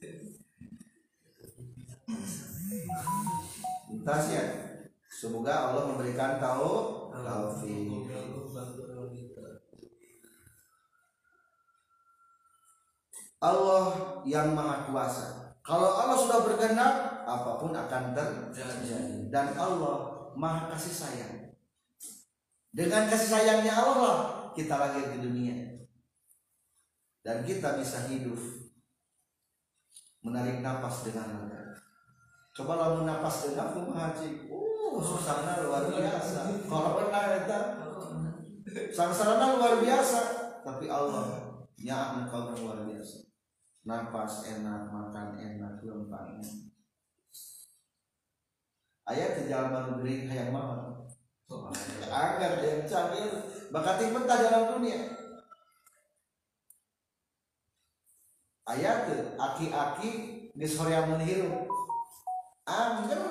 [3.90, 4.46] Lintas ya.
[5.08, 8.12] Semoga Allah memberikan tahu taufik
[13.44, 13.86] Allah
[14.24, 15.56] yang maha kuasa.
[15.64, 19.28] Kalau Allah sudah berkenan apa pun akan terjadi.
[19.32, 21.36] Dan Allah maha kasih sayang.
[22.72, 24.20] Dengan kasih sayangnya Allah lah
[24.56, 25.56] kita lahir di dunia.
[27.24, 28.40] Dan kita bisa hidup
[30.24, 31.64] menarik napas dengan lega
[32.54, 34.48] coba lalu napas dengan haji.
[34.48, 36.70] Uh susahnya luar biasa.
[36.70, 37.60] kalau pernah eta
[38.94, 40.22] sangsarana luar biasa.
[40.62, 43.26] Tapi Allah ya kau luar biasa.
[43.84, 46.40] Napas enak makan enak lempang
[49.04, 51.04] ayat jalan negeri hayang mahal
[52.08, 53.32] agar yang cangir
[53.70, 55.02] bakating mentah dalam dunia.
[58.64, 60.12] Ayat aki-aki
[60.56, 61.68] geus hoream hirup
[62.64, 63.24] angger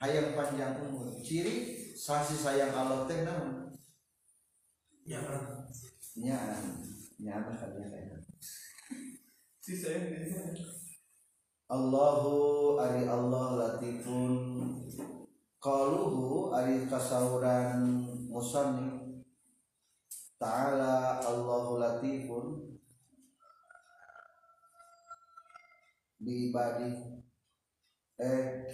[0.00, 1.10] hayang panjang umur.
[1.20, 3.74] Ciri sasi sayang Allah teh naon?
[5.04, 5.66] Ya kan
[6.18, 6.38] nya
[7.22, 8.16] nya apa kalian saya
[9.60, 10.02] si saya
[11.70, 14.34] Allahu ari Allah latifun.
[15.62, 17.86] Qaluhu ari kasauran
[18.26, 19.22] musanni.
[20.34, 22.74] Ta'ala Allahu latifun.
[26.18, 26.90] Bi ibadi
[28.20, 28.68] eh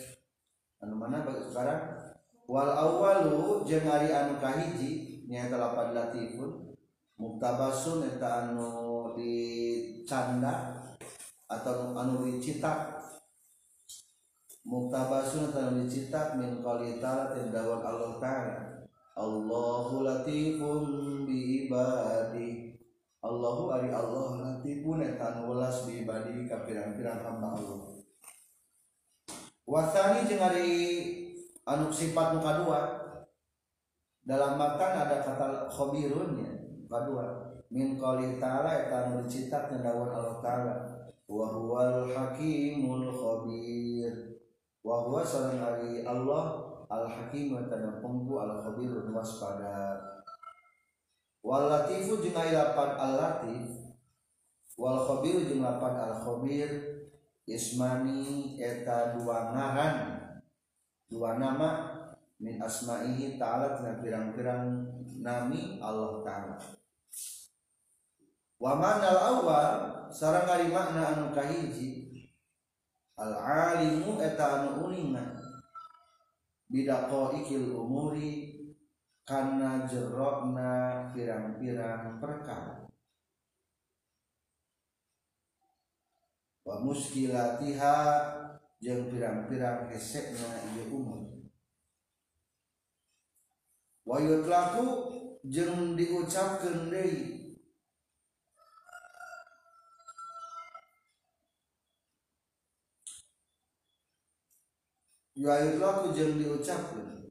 [0.83, 1.83] anu mana bagi sekarang?
[2.51, 6.75] Wal awalu jeung ari anu kahiji nyaeta lapan latifun
[7.19, 10.83] muktabasun eta anu dicanda
[11.47, 13.03] atau anu dicetak
[14.67, 18.55] muktabasun atau anu dicetak min ta'ala tindawan Allah ta'ala
[19.17, 20.83] Allahu latifun
[21.25, 22.77] bi ibadi.
[23.25, 27.96] Allahu ari Allah latifun eta anu welas bi ibadi ka pirang-pirang hamba Allah
[29.67, 30.71] Wasani jeung ari
[31.67, 33.03] anu sifat nu kadua.
[34.23, 36.53] Dalam makan ada kata khabirun ya
[36.87, 37.51] kadua.
[37.67, 40.75] Min qali ta'ala eta anu dicetak tindawan Allah ta'ala.
[41.27, 44.39] Wa huwal hakimul khabir.
[44.87, 45.59] Wa huwa sareng
[46.07, 46.45] Allah
[46.87, 49.99] al hakim kana pengku al khabir waspada.
[51.43, 53.83] Wal latifu jeung aya lapan al latif
[54.79, 56.71] wal khabir jeung lapan al khabir
[57.47, 59.97] ismani eta dua ngaran.
[61.07, 61.71] Dua nama
[62.43, 64.67] min asma'ihi ta'ala tina pirang-pirang
[65.23, 66.57] nami Allah ta'ala.
[68.59, 69.71] Wa manal awal
[70.11, 72.27] sarang ari makna anu kahiji
[73.15, 75.39] al alimu eta anu uningan
[76.67, 78.67] bidaqo ikil umuri
[79.23, 82.86] kana jerokna pirang-pirang perkara
[86.67, 87.95] wa muskilatiha
[88.83, 91.47] jeung pirang-pirang hesekna ieu umur.
[94.03, 94.85] Wa yutlaqu
[95.47, 97.47] jeung diucapkeun deui.
[105.39, 107.31] Yuayutlaku jeung diucapkeun.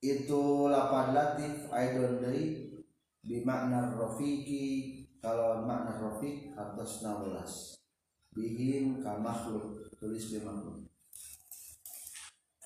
[0.00, 2.72] Itu lapan latif aidon deui
[3.20, 7.76] bimakna rafiqi kalau makna rafiq atas 16
[8.32, 10.88] bihim ka makhluk tulis bi makhluk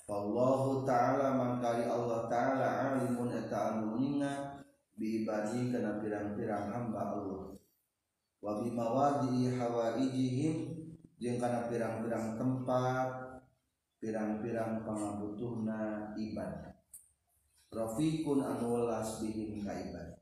[0.04, 4.60] Wallahu ta'ala mangkali Allah ta'ala alimun eta anu ninga
[5.00, 7.56] bi ibadi kana pirang-pirang hamba Allah.
[8.44, 10.76] Wa bi mawadi hawaijihim
[11.16, 13.40] jeung kana pirang-pirang tempat
[13.96, 16.76] pirang-pirang pangabutuhna ibadah.
[17.72, 20.13] Rafiqun anu welas bihim ka ibadah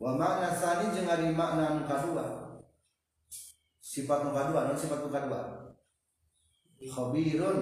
[0.00, 2.24] wa makna sani jeung ari makna anu kadua.
[3.76, 5.40] Sifat nu kadua non sifat nu kadua.
[6.80, 7.58] Khabirun.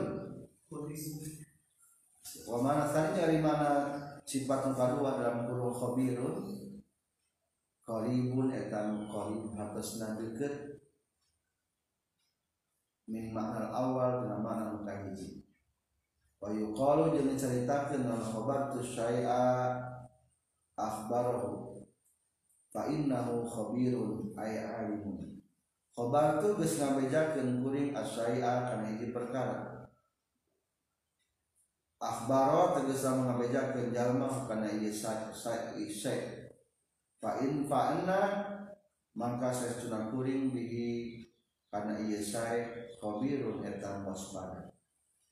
[2.47, 3.71] Wa makna sani jeung ari makna
[4.23, 6.35] sifat nu kadua dalam kurung khabirun.
[7.83, 10.79] Qaribun eta nu qarib hatosna deukeut.
[13.11, 15.43] Min makna awal dengan makna nu kahiji
[16.39, 19.75] wa yuqalu jeung dicaritakeun al khabar tu syai'a
[20.79, 21.78] akhbarahu
[22.79, 25.43] fa innahu khabirun ay alimun.
[25.91, 29.91] Khabar tu geus ngabejakeun kuring asyai'a kana hiji perkara.
[31.99, 35.75] Akhbaro tegas ngabejakeun jalma kana ieu sa sa
[37.19, 38.23] fa in fa'anna
[39.19, 41.19] maka saestuna kuring bihi
[41.75, 44.71] karena iya saya khabirun eta waspada.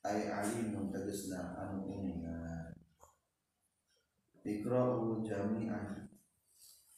[0.02, 2.74] Ay alimun tegesna anu uningan
[4.42, 6.05] ikra'u jami'an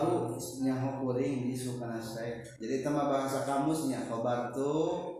[0.00, 5.12] Akhbaru nyaho kuring sukana saya jadi tema bahasa kamusnya khobar tuh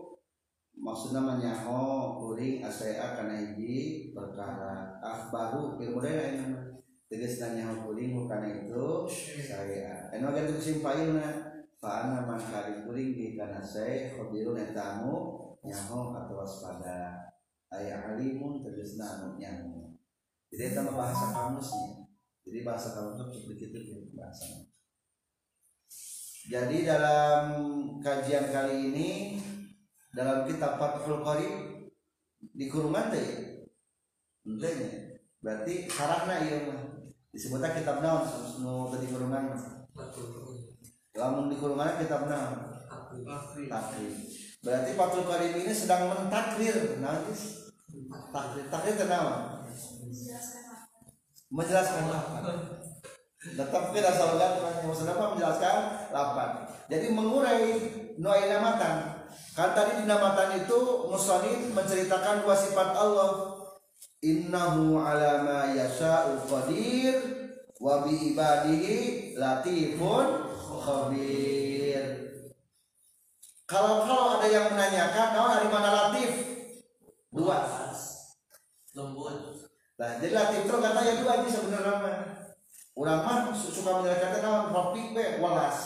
[0.73, 6.65] maksudnya menyaho kuring asaya kana hiji perkara akhbaru ilmu daerah ini mah
[7.05, 9.03] tegas nyaho kuring bukan itu.
[9.43, 10.09] Saya.
[10.15, 11.27] Anu agan itu simpaina
[11.77, 15.13] fa ana man kari kuring di kana saya khabirun etamu
[15.61, 17.29] nyaho atau waspada.
[17.69, 19.93] Aya alimun tegasna anu nyaho.
[20.49, 22.01] Jadi itu mah bahasa kamusnya
[22.45, 24.70] jadi bahasa kamus itu begitu gitu bahasanya
[26.49, 27.43] jadi dalam
[28.01, 29.09] kajian kali ini
[30.09, 31.53] dalam kitab Fathul Qarib
[32.41, 33.35] di kurungan teh ya.
[34.49, 34.89] Ente nya.
[35.41, 36.81] Berarti sarahna ieu mah.
[37.29, 38.25] Disebutnya kitab naon
[38.59, 39.61] nu tadi kurungan mah.
[41.13, 42.57] Lamun di kurungan kitab naon?
[43.69, 44.13] Takrib.
[44.61, 46.97] Berarti Fathul Qarib ini sedang mentakrir.
[46.97, 47.69] Geus?
[48.33, 48.65] Takrir.
[48.73, 49.61] Takrir teh naon?
[51.51, 52.81] Menjelaskan lapan.
[53.41, 54.13] Tetap kita
[54.85, 55.77] maksudnya apa menjelaskan
[56.13, 56.49] lapan.
[56.85, 57.65] Jadi mengurai
[58.21, 59.21] nuaina matan
[59.51, 63.59] Kan tadi di namatan itu Musonif menceritakan dua sifat Allah.
[64.21, 67.15] Innahu ala ma yasha'u qadir
[67.81, 72.05] wa bi ibadihi latifun khabir.
[73.65, 76.31] Kalau kalau ada yang menanyakan, oh dari mana latif?
[77.31, 77.59] Dua.
[78.91, 79.55] lembut
[79.95, 82.40] Nah, jadi latif itu katanya dua aja sebenarnya
[82.91, 82.99] mah.
[82.99, 85.77] Urang mah su- suka menyelesaikan naon rafiq we walas.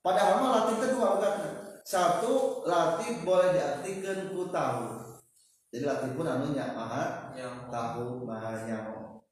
[0.00, 1.48] Padahal mah latif itu dua ugatna.
[1.84, 4.84] Satu latif boleh diartikan ku tahu.
[5.70, 9.24] Jadi latif pun anu nya maha yang tahu maha nyaho.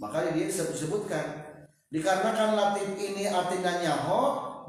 [0.00, 1.26] Maka dia disebut sebutkan
[1.92, 4.20] dikarenakan latif ini artinya nyaho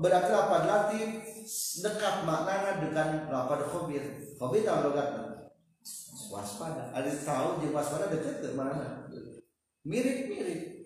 [0.01, 1.07] berarti lapad latif
[1.83, 4.03] dekat maknanya dengan lapad khabir.
[4.39, 5.31] Khabir tahu logatna
[6.31, 9.03] waspada ada tahu jeung waspada dekat ke mana
[9.83, 10.80] mirip-mirip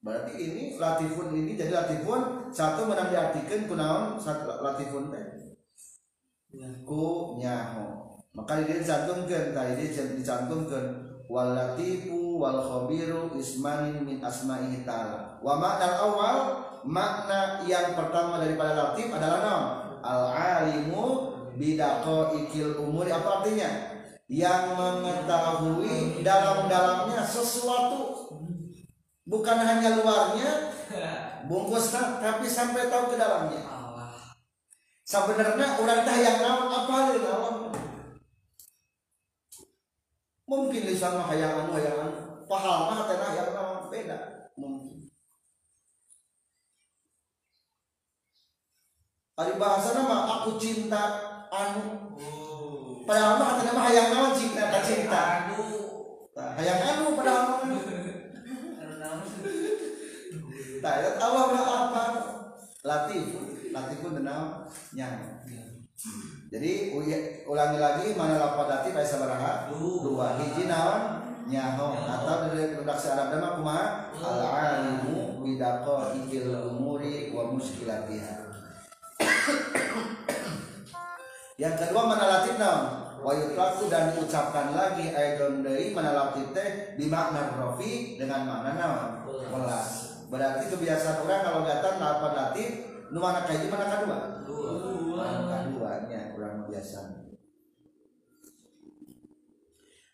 [0.00, 5.26] berarti ini latifun ini jadi latifun satu menang diartikan kunaon satu latifun teh.
[6.82, 8.18] Ku nyaho.
[8.34, 10.84] Maka dia dicantumkan tadi dia dicantumkan
[11.30, 15.38] wal latifu wal khabiru ismanin min asma'ihi ta'ala.
[15.44, 16.38] Wa makna awal
[16.82, 19.66] makna yang pertama daripada latif adalah naon?
[20.00, 21.04] Al alimu
[21.54, 23.12] bidako ikil umuri.
[23.12, 23.68] Apa artinya?
[24.30, 28.30] Yang mengetahui dalam-dalamnya sesuatu
[29.30, 30.74] bukan hanya luarnya
[31.48, 33.62] bungkusnya tapi sampai tahu ke dalamnya.
[33.62, 34.34] Allah.
[35.06, 37.56] Sebenarnya orang teh yang naon apa dia naon
[40.50, 42.18] mungkin lisan mah hayang anu hayang anu
[42.50, 44.18] paham mah teh yang naon beda.
[44.58, 44.98] Mungkin.
[49.38, 51.02] Ari bahasa nama aku cinta
[51.54, 52.18] anu.
[52.18, 53.06] Oh.
[53.06, 54.66] Padahal mah katanya mah hayang naon cinta.
[54.82, 55.22] Cinta
[56.30, 57.58] Tah, hayang anu padahal mah
[60.80, 62.04] eta Allah mah apa
[62.80, 63.36] latif
[64.00, 64.64] pun tenang
[64.96, 65.20] nyang
[66.50, 66.90] jadi
[67.46, 71.20] ulangi lagi mana lapan latif aya sabaraha dua hiji naon?
[71.46, 71.94] Nyaho.
[71.94, 73.84] Atau dari redaksi Arab nama kumaha?
[74.18, 78.36] Al alimu bidaqa ikil umuri wa muskilatiha.
[81.62, 86.96] Yang kedua mana latif naon wa yutlaku dan diucapkan lagi aidon deui mana latif teh
[86.96, 89.10] di makna rofi dengan makna naon?
[89.50, 89.88] Welas
[90.30, 92.68] berarti kebiasaan orang kalau datang lapan latif
[93.10, 94.18] nu mana kaji mana kedua?
[95.20, 97.00] Anu kaduanya kurang biasa.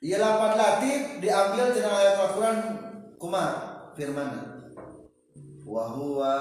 [0.03, 2.59] Ia lapan latif diambil cenah ayat Al-Quran
[3.17, 3.45] kuma
[3.97, 4.31] firman
[5.67, 6.35] wa huwa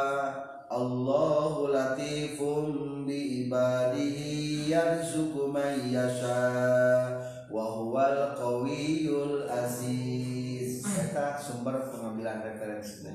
[0.66, 7.22] Allahu latifum bi ibadihi yarzuqu man yasha
[7.54, 13.06] wa huwal qawiyyul aziz eta sumber pengambilan referensi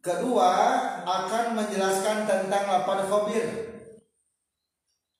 [0.00, 0.50] Kedua
[1.02, 3.46] akan menjelaskan tentang lapan khabir.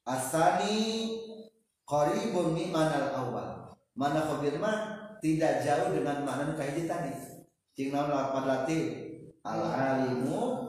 [0.07, 1.11] Asani
[1.83, 3.75] qaribun min manal awal.
[3.99, 7.11] Mana khabir mah tidak jauh dengan makna nu kahiji tadi.
[7.75, 9.06] Cing naon lapan latif
[9.47, 10.67] al alimu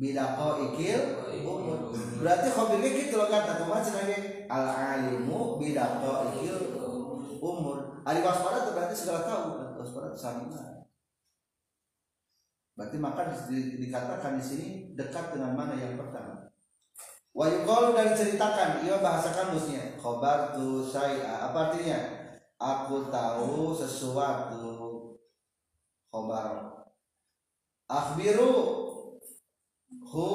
[0.00, 1.00] bidaqa ikil
[1.44, 1.92] umur.
[2.24, 6.80] Berarti khabirnya gitu loh kata kumaha cenah ge al alimu bidaqa ikil
[7.44, 8.00] umur.
[8.08, 9.44] Ari waspada itu berarti segala tahu.
[9.84, 10.48] Waspada itu sama.
[12.74, 14.66] Berarti maka di- di- dikatakan di sini
[14.98, 16.50] dekat dengan mana yang pertama.
[17.34, 19.98] Wa yuqalu dan diceritakan, ia bahasa kamusnya.
[19.98, 21.98] Khobar tu saya, apa artinya?
[22.58, 24.62] Aku tahu sesuatu.
[26.10, 26.83] Khobar.
[27.84, 28.52] Akhbiru
[30.00, 30.30] hu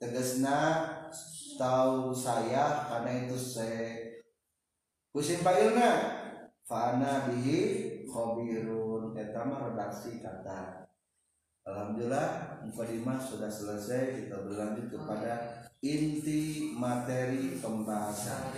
[0.00, 0.88] tegasna
[1.60, 4.18] tahu saya karena itu saya
[5.12, 5.90] kusim pailna
[6.64, 7.60] fana bihi
[8.08, 9.12] khabirun.
[9.12, 10.88] Eta mah redaksi kata.
[11.68, 14.24] Alhamdulillah mukadimah sudah selesai.
[14.24, 18.56] Kita berlanjut kepada inti materi pembahasan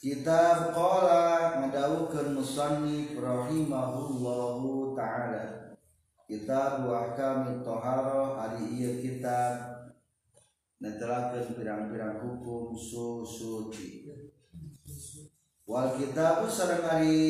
[0.00, 5.76] Kitab qala ngadawukeun musannif rahimahullahu taala.
[6.24, 9.84] Kitab ahkam toharo ari ieu kitab
[10.80, 14.08] netelakeun pirang-pirang hukum suci.
[15.68, 17.20] Wal kitab sareng ari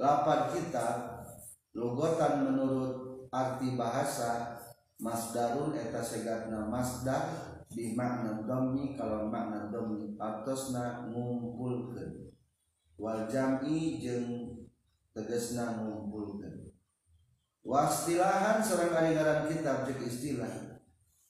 [0.00, 1.28] lapan kitab
[1.76, 4.64] logotan menurut arti bahasa
[4.96, 12.30] masdarun eta segatna masdar di makna dhammi kalau makna dhammi atosna ngumpulkeun.
[12.94, 14.62] Wal jam'i jeung
[15.10, 16.70] tegasna ngumpulkeun.
[17.66, 20.78] Wastilahan sareng ari ngaran kitab cek istilah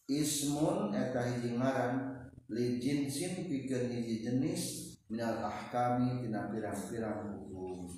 [0.04, 4.62] ismun eta hiji ngaran li jinsin pikeun hiji jenis
[5.08, 7.88] minal ahkami tina pirang-pirang hukum.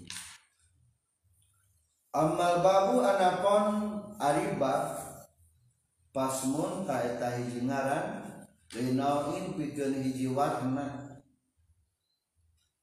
[2.15, 3.67] Amal babu anapon
[4.23, 4.95] ari bab
[6.13, 8.36] pasmun ka eta hiji ngaran
[8.75, 11.23] Linauin pikeun hiji warna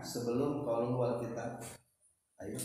[0.03, 1.63] sebelum kaul wal kitab.
[2.43, 2.59] Ayo.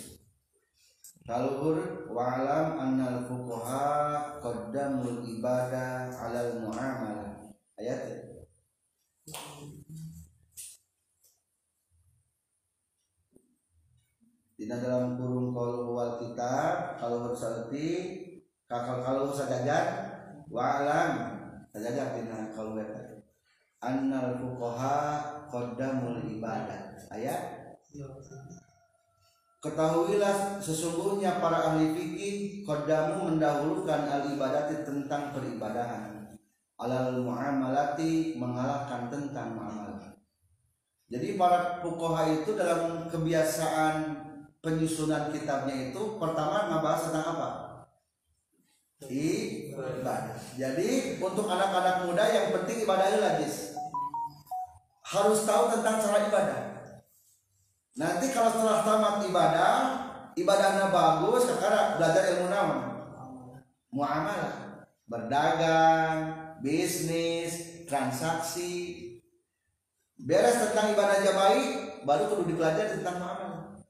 [1.28, 8.18] Kaluhur wa'alam annal fuqaha qaddamul ibadah alal muamalah ayat ya?
[14.56, 17.88] Dina dalam kurung kaul wal kitab kalau bersalti
[18.72, 19.86] kakal kalau sajajar
[20.48, 21.12] wa'alam
[21.76, 23.20] sajajar dina kaul eta
[23.84, 24.98] annal fuqaha
[25.52, 27.58] qaddamul ibadah ayat
[29.58, 36.18] Ketahuilah sesungguhnya para ahli fikih qaddamu mendahulukan al ibadati tentang peribadahan
[36.78, 40.14] alal muamalati mengalahkan tentang muamalah.
[41.10, 43.96] Jadi para fuqaha itu dalam kebiasaan
[44.62, 47.50] penyusunan kitabnya itu pertama membahas tentang apa?
[49.02, 50.38] Ibadah.
[50.54, 53.48] Jadi untuk anak-anak muda yang penting ibadahnya lagi
[55.08, 56.67] harus tahu tentang cara ibadah.
[57.98, 59.74] Nanti kalau setelah tamat ibadah,
[60.38, 62.80] ibadahnya bagus, sekarang belajar ilmu naon?
[63.90, 66.18] Muamalah, berdagang,
[66.62, 69.02] bisnis, transaksi.
[70.14, 71.70] Beres tentang ibadah aja baik,
[72.06, 73.82] baru perlu dipelajari tentang muamalah.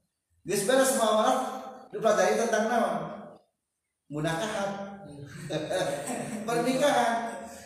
[0.48, 1.38] Geus beres muamalah,
[1.92, 2.96] dipelajari tentang naon?
[4.08, 4.70] Munakahat.
[6.48, 7.16] Pernikahan.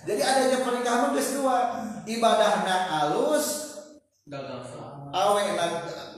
[0.03, 1.79] Jadi adanya pernikahan geus dua,
[2.11, 3.47] ibadahna alus,
[5.15, 5.43] awe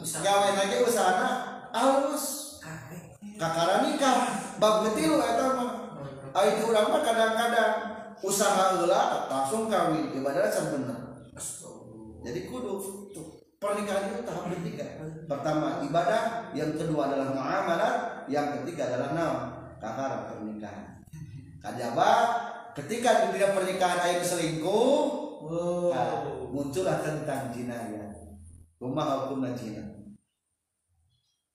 [0.03, 1.29] gawe lagi usahana
[1.71, 2.59] alus
[3.39, 4.17] kakara nikah
[4.59, 5.71] bab getilu eta mah.
[6.35, 7.73] Ai urang mah kadang-kadang
[8.19, 10.99] usaha heula langsung kawin ibadah can bener.
[12.25, 12.75] Jadi kudu
[13.63, 14.99] pernikahan itu tahap ketiga.
[15.31, 17.95] Pertama ibadah yang kedua adalah muamalah
[18.27, 19.41] yang ketiga adalah naon
[19.79, 21.07] kakara pernikahan.
[21.63, 22.11] Kajaba
[22.75, 25.23] ketika di pernikahan ayah selingkuh
[26.51, 27.94] muncullah tentang jinayah
[28.85, 29.81] rumah hukum zina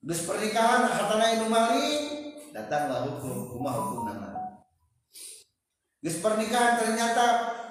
[0.02, 4.30] Terus pernikahan hartana inu maling datanglah hukum rumah hukum nama
[6.02, 7.26] Terus pernikahan ternyata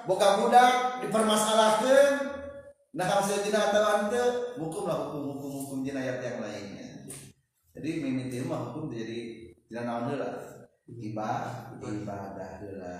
[0.05, 2.29] boga budak dipermasalahkan.
[2.93, 4.23] Nah hasil tina atau ante
[4.61, 7.09] hukumlah hukum hukum hukum jinayat yang lainnya.
[7.73, 10.29] Jadi mimiti mah hukum jadi naon heula
[10.89, 12.97] ibadah ibadah heula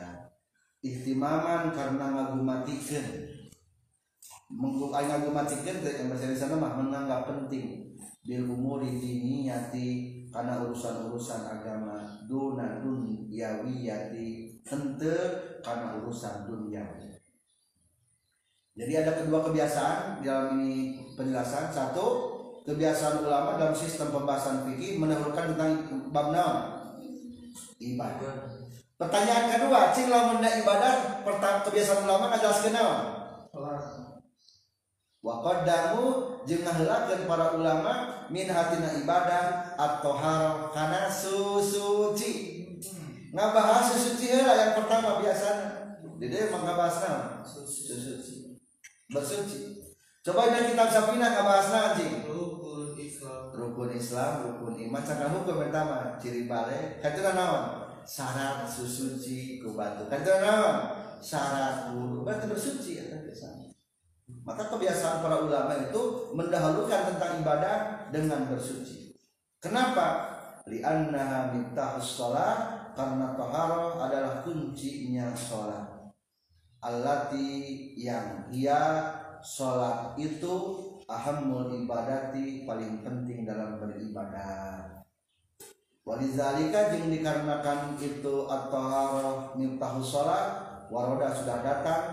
[0.85, 3.38] ihtimaman karena ngagumatikeun
[4.49, 7.93] aing ngagumatikeun teh yang bahasa sana mah menganggap penting.
[8.25, 9.87] Bil umuri diniyati
[10.29, 15.21] karena urusan-urusan agama duna dunyawiyati henteu
[15.61, 17.13] karena urusan duniawi.
[18.77, 21.69] Jadi ada kedua kebiasaan dalam ini penjelasan.
[21.69, 22.05] Satu
[22.65, 25.71] kebiasaan ulama dalam sistem pembahasan fikih mendahulukan tentang
[26.09, 26.57] bab naon?
[27.79, 28.35] Ibadah.
[28.99, 33.18] Pertanyaan kedua cing ibadah pertama kebiasaan ulama ngajelaskeun naon
[35.19, 36.03] wa qaddamu
[36.47, 37.93] jeung ngaheulakeun para ulama
[38.31, 42.31] min hatina ibadah at-tahar kana susuci
[43.35, 45.79] ngabahas susuci heula yang pertama biasanya
[46.19, 48.59] jadi emang ngabahas naon susuci
[49.09, 49.81] bersuci.
[50.21, 53.41] Coba dari kitab Sapina ngabahas naon cing Rukun Islam.
[53.55, 56.19] rukun Islam, rukun iman, cakap hukum pertama.
[56.21, 57.63] Ciri balik, kan itu naon?
[58.03, 60.75] Syarat susuci ku batu, kan naon?
[61.23, 63.68] Syarat wudhu, berarti bersuci ya kan biasa.
[64.43, 69.13] Maka kebiasaan para ulama itu mendahulukan tentang ibadah dengan bersuci.
[69.61, 70.35] Kenapa?
[70.65, 76.13] Liannaha miftahus sholat karena toharoh adalah kuncinya sholat.
[76.79, 79.13] Allati yang ia
[79.43, 80.55] sholat itu
[81.09, 84.99] ahamul ibadati paling penting dalam beribadah
[86.09, 90.45] walizalika jeung dikarenakan itu at-taharah miftahus salat
[90.89, 92.03] waroda sudah datang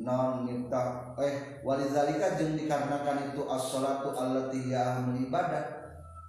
[0.00, 5.64] non miftah eh walizalika jeung dikarenakan itu as-salatu allati hiya ibadah.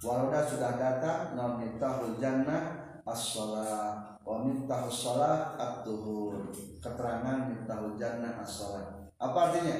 [0.04, 2.84] Waroda sudah datang non miftahul jannah?
[3.04, 4.20] As-salat.
[4.24, 6.52] Wa miftahus salat at-tuhur.
[6.80, 9.12] Keterangan miftahul jannah as-salat.
[9.20, 9.76] Apa artinya?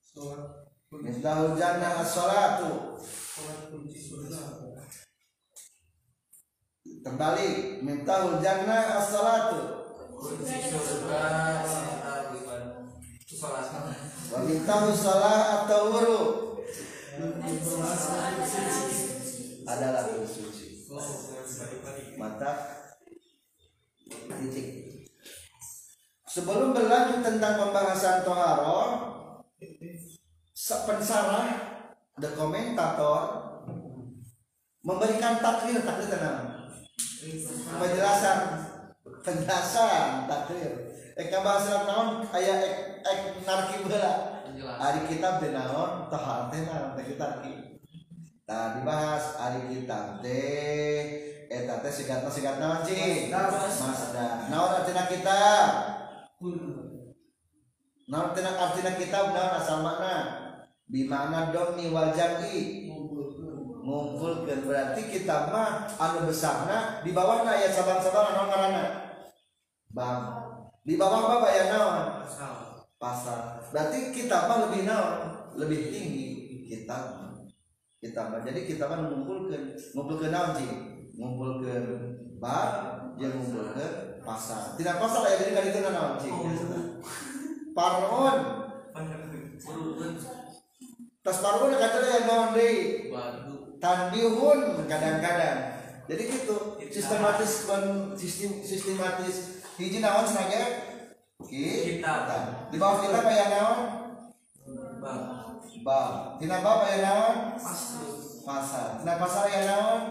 [0.00, 0.68] Sholat.
[0.92, 3.00] Miftahul jannah as-salatu.
[7.00, 9.60] Kembali Miftahul jannah as-salatu.
[10.20, 11.64] Kunci surga
[13.30, 13.62] itu salah.
[14.34, 16.20] Wa miftahul salah atau wuru?
[19.70, 20.90] Adalah bersuci.
[22.18, 22.52] Mata.
[24.10, 24.66] Titik.
[26.26, 28.82] Sebelum berlanjut tentang pembahasan Toharo
[30.58, 31.46] Pensarah
[32.18, 33.22] The komentator
[34.82, 36.70] Memberikan takdir Takdir tenang.
[37.78, 38.69] Penjelasan
[39.24, 40.72] penjelasan takdir.
[41.16, 44.40] Eka bahasa naon aya ek, ek narki bela.
[44.60, 47.70] Ari kitab teh naon tahar teh naon teh tarki
[48.50, 50.98] nah dibahas ari kitab teh
[51.46, 55.68] eta teh sigatna sigat naon cing masda naon artina kitab
[58.10, 60.14] naon artina artina kitab naon asal makna
[60.90, 62.90] bimana domi wal jam'i?
[63.80, 69.09] Ngumpulkan berarti kita mah anu besarna di bawah ayat sabang-sabang anu ngaranna
[69.90, 70.20] bab
[70.86, 72.24] di bawah bab aya naon
[73.00, 73.62] pasal.
[73.74, 75.14] Berarti kita mah lebih naon
[75.58, 76.26] lebih tinggi.
[76.70, 76.96] Kita
[77.98, 78.40] kita mah.
[78.46, 80.70] Jadi kita mah ngumpulkan ngumpulkan naon sih
[81.18, 81.82] ngumpulkan
[82.38, 82.70] bab
[83.18, 84.78] jeung ngumpulkan pasal.
[84.78, 86.32] Tidak pasal aya jadi kan itu naon sih
[87.74, 88.36] parun.
[91.20, 93.10] Tas parun kata yang naon deui
[93.80, 95.58] tandihun kadang-kadang.
[96.10, 97.70] Jadi gitu sistematis
[98.66, 100.62] sistematis hiji naon senaga
[101.48, 102.28] ki Kitab.
[102.68, 103.80] di bawah kita kayak naon?
[105.00, 105.20] Bang
[105.80, 106.00] ba
[106.36, 107.36] tina bab aya naon?
[107.56, 110.02] Masuk pasar tina pasar aya naon?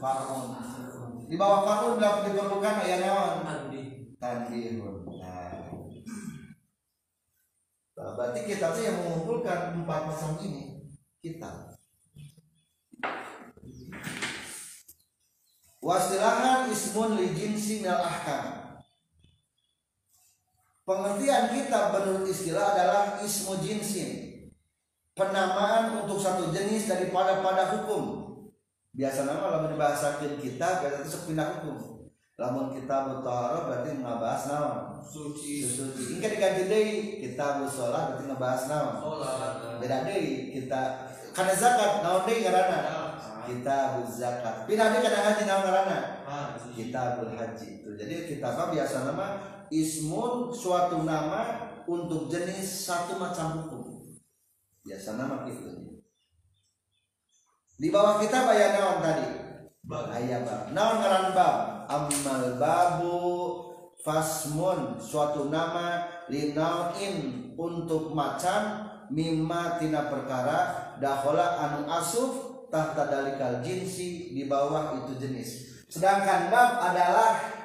[0.00, 0.56] Parun
[1.28, 3.34] di bawah parun bila diperlukan aya naon?
[3.44, 5.68] Mandi tandihun nah.
[8.00, 10.88] Nah, berarti kita tuh yang mengumpulkan empat pasal ini.
[11.20, 11.76] Kita.
[15.84, 18.59] Wasilahan ismun li jinsi ahkam.
[20.90, 24.42] Pengertian kita menurut istilah adalah ismu jinsin.
[25.14, 28.26] Penamaan untuk satu jenis daripada pada hukum.
[28.90, 32.10] Biasanya kalau dibahasakan kita berarti itu sepindah hukum.
[32.42, 34.74] Lamun kita mutahara berarti ngebahas naon?
[35.06, 35.62] Suci.
[35.62, 36.02] Suci.
[36.10, 38.94] Ini kan diganti deui kita sholat berarti ngebahas naon?
[38.98, 42.80] sholat Beda deui kita karena zakat naon deui ngaranna?
[43.40, 45.98] kitabuz zakat pindah dia kadang haji naon ngaranna
[46.76, 49.26] kitabul haji itu jadi kitab biasa nama
[49.70, 53.82] ismun suatu nama untuk jenis satu macam hukum.
[54.86, 56.02] Biasa nama gitu.
[57.80, 59.28] Di bawah kita bayar naon tadi?
[59.90, 60.62] Ayat bab.
[60.76, 61.56] Naon ngaran bab?
[61.90, 63.18] Amal babu
[64.06, 74.30] fasmun suatu nama linauin untuk macam mimma tina perkara dahola anu asuf tahta dalikal jinsi
[74.30, 75.82] di bawah itu jenis.
[75.90, 77.59] Sedangkan bab adalah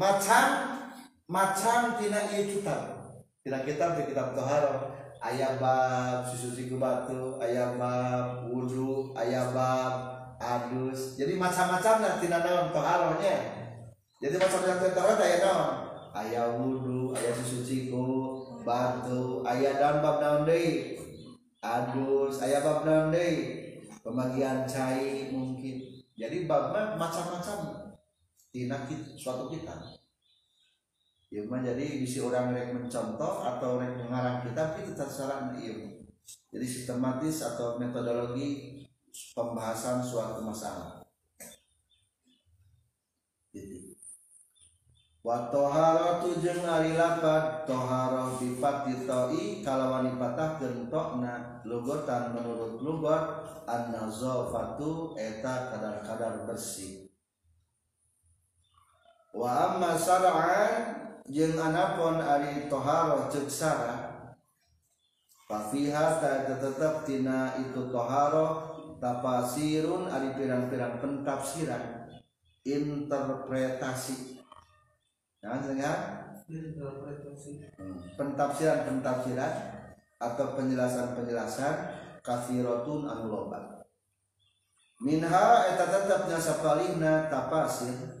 [0.00, 0.46] macam
[1.28, 3.12] macam tina ieu kitab
[3.44, 10.16] tina kitab di kitab toharo ayat bab susu ku batu ayat bab wudhu ayat bab
[10.40, 11.20] adus.
[11.20, 13.36] Jadi macam-macam lah tina naon toharonya
[14.16, 15.68] jadi macam-macam toharo ayat naon
[16.16, 18.04] ayat wudhu ayat susu ku
[18.64, 20.96] batu ayat daun bab deui
[21.60, 23.36] adus ayat bab naon deui
[24.00, 26.00] pembagian cai mungkin.
[26.16, 27.79] Jadi bab macam-macam
[28.50, 28.76] tina
[29.16, 30.00] suatu kitab
[31.30, 36.02] Ya mah jadi bisa orang rek mencontoh atau rek mengarang kitab itu terserah ilmu.
[36.50, 38.82] Jadi sistematis atau metodologi
[39.30, 41.06] pembahasan suatu masalah.
[43.54, 43.94] Gitu.
[45.22, 53.46] Wa toharatu jeung ari lapad toharoh bi fathi ta'i kalawan dipatahkeun tokna lugotan menurut lugot
[53.70, 57.09] an-nazafatu eta kadar-kadar bersih.
[59.30, 60.72] Wa amma sar'an
[61.30, 64.10] jeung anapun ari toharoh ceuk sara
[65.46, 68.70] Fafiha ta tetep tina itu toharoh
[69.02, 72.06] tapasirun ari pirang-pirang pentafsiran
[72.62, 74.38] interpretasi.
[75.42, 75.98] Jangan dengar.
[76.46, 77.70] Interpretasi.
[78.20, 79.52] pentafsiran pentafsiran
[80.20, 81.74] atau penjelasan penjelasan
[82.20, 83.88] kafiratun anu loba
[85.00, 88.19] minha eta tetepnya sapalihna tafasir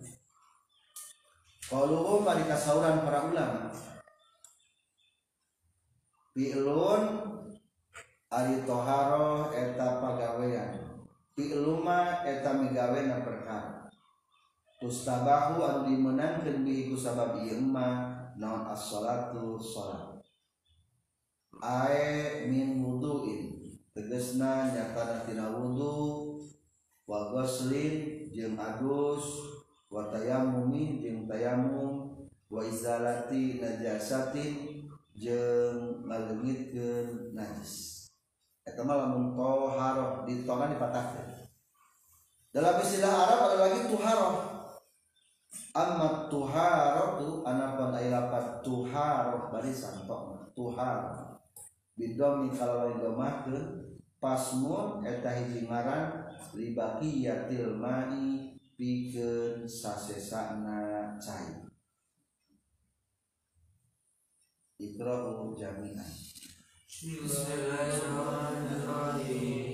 [1.70, 3.70] Qauluhum bari kasauran para ulama
[6.34, 7.02] Fi'lun
[8.26, 10.98] ari toharo eta pagawean.
[11.38, 13.86] Fi'luma eta migawena perkara
[14.82, 20.24] Tustabahu anu dimenangkeun bihi ku sabab ieu mah naon as-salatu salat.
[21.60, 23.60] Ae min wudu'in.
[23.92, 26.40] Tegesna nyatana tina wudu
[27.04, 28.56] wa ghuslin jeung
[29.90, 32.14] wa tayammumi jeung tayamum
[32.46, 34.86] wa izalati najasatin
[35.18, 38.06] jeung ngaleungitkeun najis.
[38.62, 41.28] Eta mah lamun toharoh di dipatahkeun.
[42.54, 44.34] Dalam istilah Arab ada lagi tuharoh.
[45.74, 51.38] Amma tuharatu anapun aya lapat tuharoh barisan tok tuharoh.
[51.98, 58.49] Bidom kalau domahkeun pasmun eta hiji ngaran libaqiyatil ma'i
[58.80, 61.68] pikeun sasesana cai
[64.80, 66.08] Iqra'u jami'an
[66.88, 69.70] Bismillahirrahmanirrahim.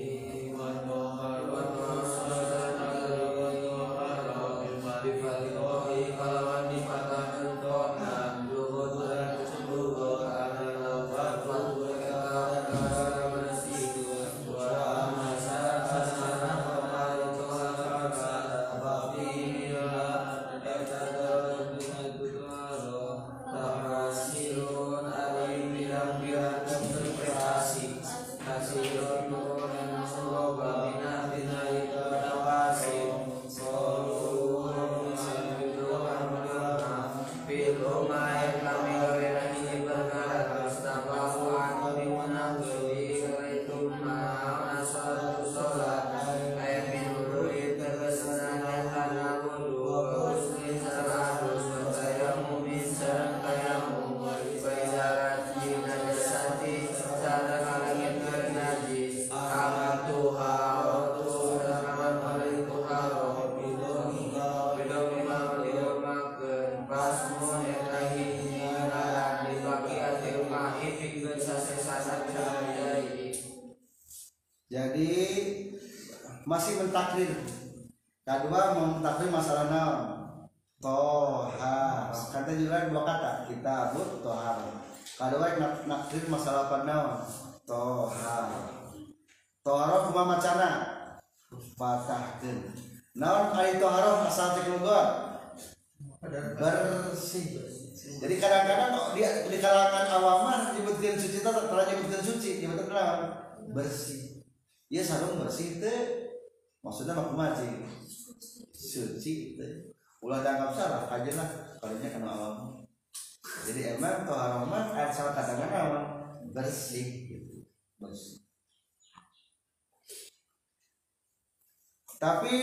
[122.17, 122.53] Tapi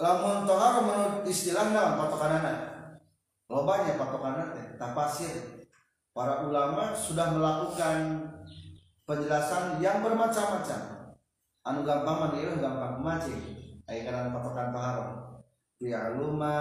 [0.00, 2.52] lamun toharoh menurut istilah naon patokanana.
[3.48, 5.68] Lobanya patokanana teh tafsir
[6.12, 8.28] para ulama sudah melakukan
[9.04, 11.12] penjelasan yang bermacam-macam.
[11.68, 13.40] Anu gampang mah ieu gampang macing
[13.84, 15.10] aya karena patokan toharoh
[15.78, 16.58] Bi'aluma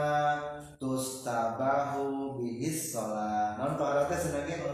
[0.77, 3.55] tustabahu bihis sholat.
[3.55, 4.67] Non toharoh teh senangnya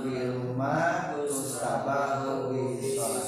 [0.00, 0.76] Bi'aluma
[1.28, 3.27] tustabahu bihis sholat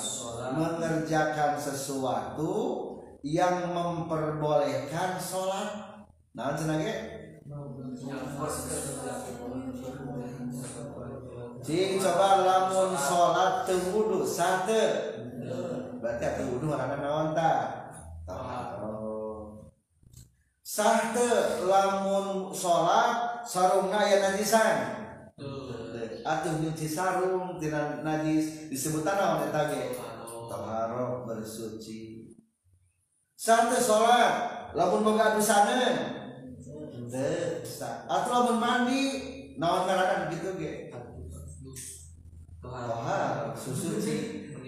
[0.56, 2.52] Mengerjakan sesuatu
[3.22, 5.68] yang memperbolehkan sholat
[6.34, 6.94] Nah senangnya
[11.60, 15.10] Cing coba lamun sholat tewudu sate
[16.00, 17.52] Berarti atuh wudu ngaranna naon ta?
[18.24, 19.68] Taharoh.
[20.64, 24.76] Sate lamun sholat sarungna aya najisan.
[26.24, 29.82] Atuh nyuci sarung tina najis disebutan naon eta ge?
[30.50, 32.26] Taharoh bersuci.
[33.38, 35.38] Sate sholat lamun boga.
[35.38, 35.42] Teu
[37.62, 38.06] sah.
[38.10, 39.02] Atuh lamun mandi
[39.54, 40.90] naon ngaranna gitu ge?
[42.60, 44.16] Tohar, susuci.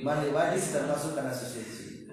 [0.07, 2.11] Mandi wajib termasuk karena susuci.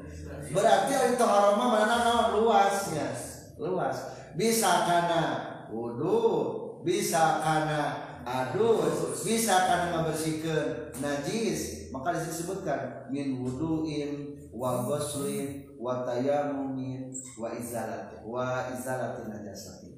[0.50, 3.14] Berarti ari tohar mah mana naon luasnya.
[3.62, 4.18] Luas.
[4.34, 5.22] Bisa karena
[5.70, 7.82] wudu, bisa karena
[8.26, 11.79] adus, bisa karena membersihkan najis.
[11.90, 19.98] Maka disebutkan min wuduin wa ghuslin wa tayammumin wa izalat wa izalatin najasati.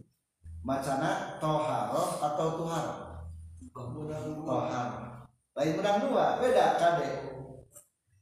[0.63, 2.99] Macana toharoh atau tuharoh?
[3.75, 5.27] Toharoh.
[5.51, 7.27] Lain menang dua, beda kade.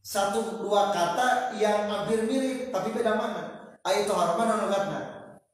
[0.02, 3.78] Satu dua kata yang hampir mirip tapi beda mana?
[3.86, 5.02] Ayat toharoh mana logatna?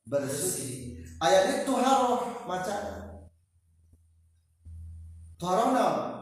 [0.08, 1.04] Bersuci.
[1.20, 3.20] Ayat itu toharoh macana.
[5.36, 6.16] Toharoh naon?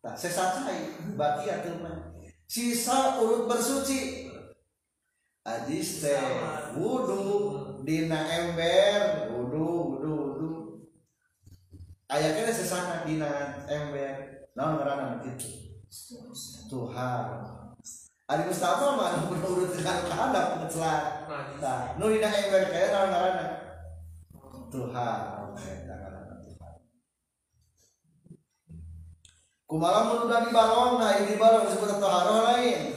[0.00, 0.96] Tak sesacai.
[1.16, 1.52] Bagi
[1.84, 2.16] mah.
[2.48, 4.32] Sisa urut bersuci.
[5.44, 6.20] Adis teh
[6.76, 7.24] wudu
[7.84, 9.28] dina ember.
[9.32, 10.50] Wudu wudu wudu.
[12.08, 14.48] Ayatnya sesana dina ember.
[14.56, 15.70] Naon ngaranna kitu?
[16.70, 17.26] Tuhan
[18.30, 21.26] Ari Mustafa mah anu menurut dengan hadap celah
[21.58, 23.46] Nah, nu dina ember kaya naon ngaranna?
[24.70, 25.18] Tuhan
[25.58, 26.72] eta ngaranna Tuhan
[29.70, 32.90] Kumaha mun udah di nah ini balong disebut toharoh lain.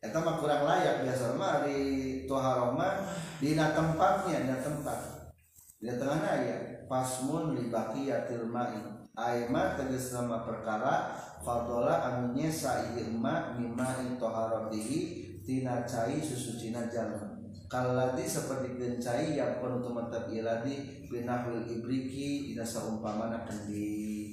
[0.00, 1.76] Eta mah kurang layak biasa mah di
[2.24, 3.12] toharoh mah
[3.44, 5.28] dina tempatnya dina tempat.
[5.76, 6.56] Di tengahnya ya
[6.88, 8.80] pasmun libaqiyatil ma'i.
[9.14, 11.12] Aima tegas nama perkara
[11.44, 14.98] fadola anunya sa'irma mimma toharatihi
[15.44, 17.36] tina cai susucina jalma
[17.68, 24.23] kaladi seperti gencai yang pun tumatap iladi binahul ibriki dina saumpamana kendi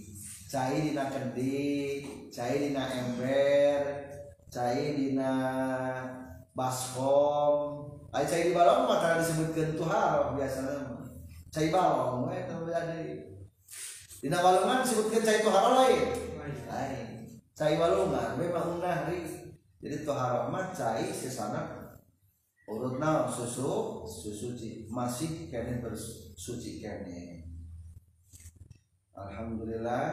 [0.51, 3.79] cai dina kendi cai dina ember
[4.51, 5.31] cai dina
[6.51, 7.87] baskom.
[8.11, 11.07] Ay cai di balong mah tara disebutkeun tuhar biasana mah.
[11.47, 13.31] Cai balong we eta jadi.
[14.19, 16.03] Dina balongan disebutkeun cai tuhar lain.
[16.67, 17.07] Lain.
[17.55, 19.23] Cai balongan we mah unggah ri.
[19.79, 21.95] Jadi tuhar mah cai sesana
[22.67, 27.40] urut naon susu susuci masih kene bersuci kene
[29.27, 30.03] Alhamdulillah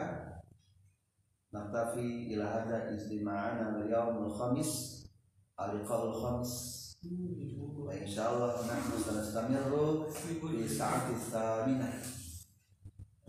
[1.49, 5.05] naktafi ila hada istima'ana al-yawmul khamis
[5.57, 6.51] al-liqa'ul khamis.
[7.79, 10.37] Wa insyaallah nahnu sanastamiru fi
[10.67, 11.95] sa'ati tsaminah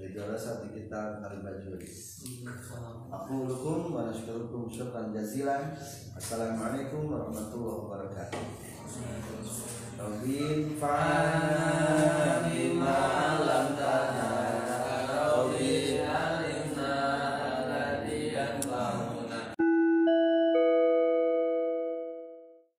[0.01, 1.85] di darasat kita al-bajuri
[3.13, 5.77] aku lukum wa nashkurukum syukran jazilan.
[6.17, 8.45] Assalamualaikum warahmatullahi wabarakatuh.
[10.01, 11.81] Tauhid fa'ana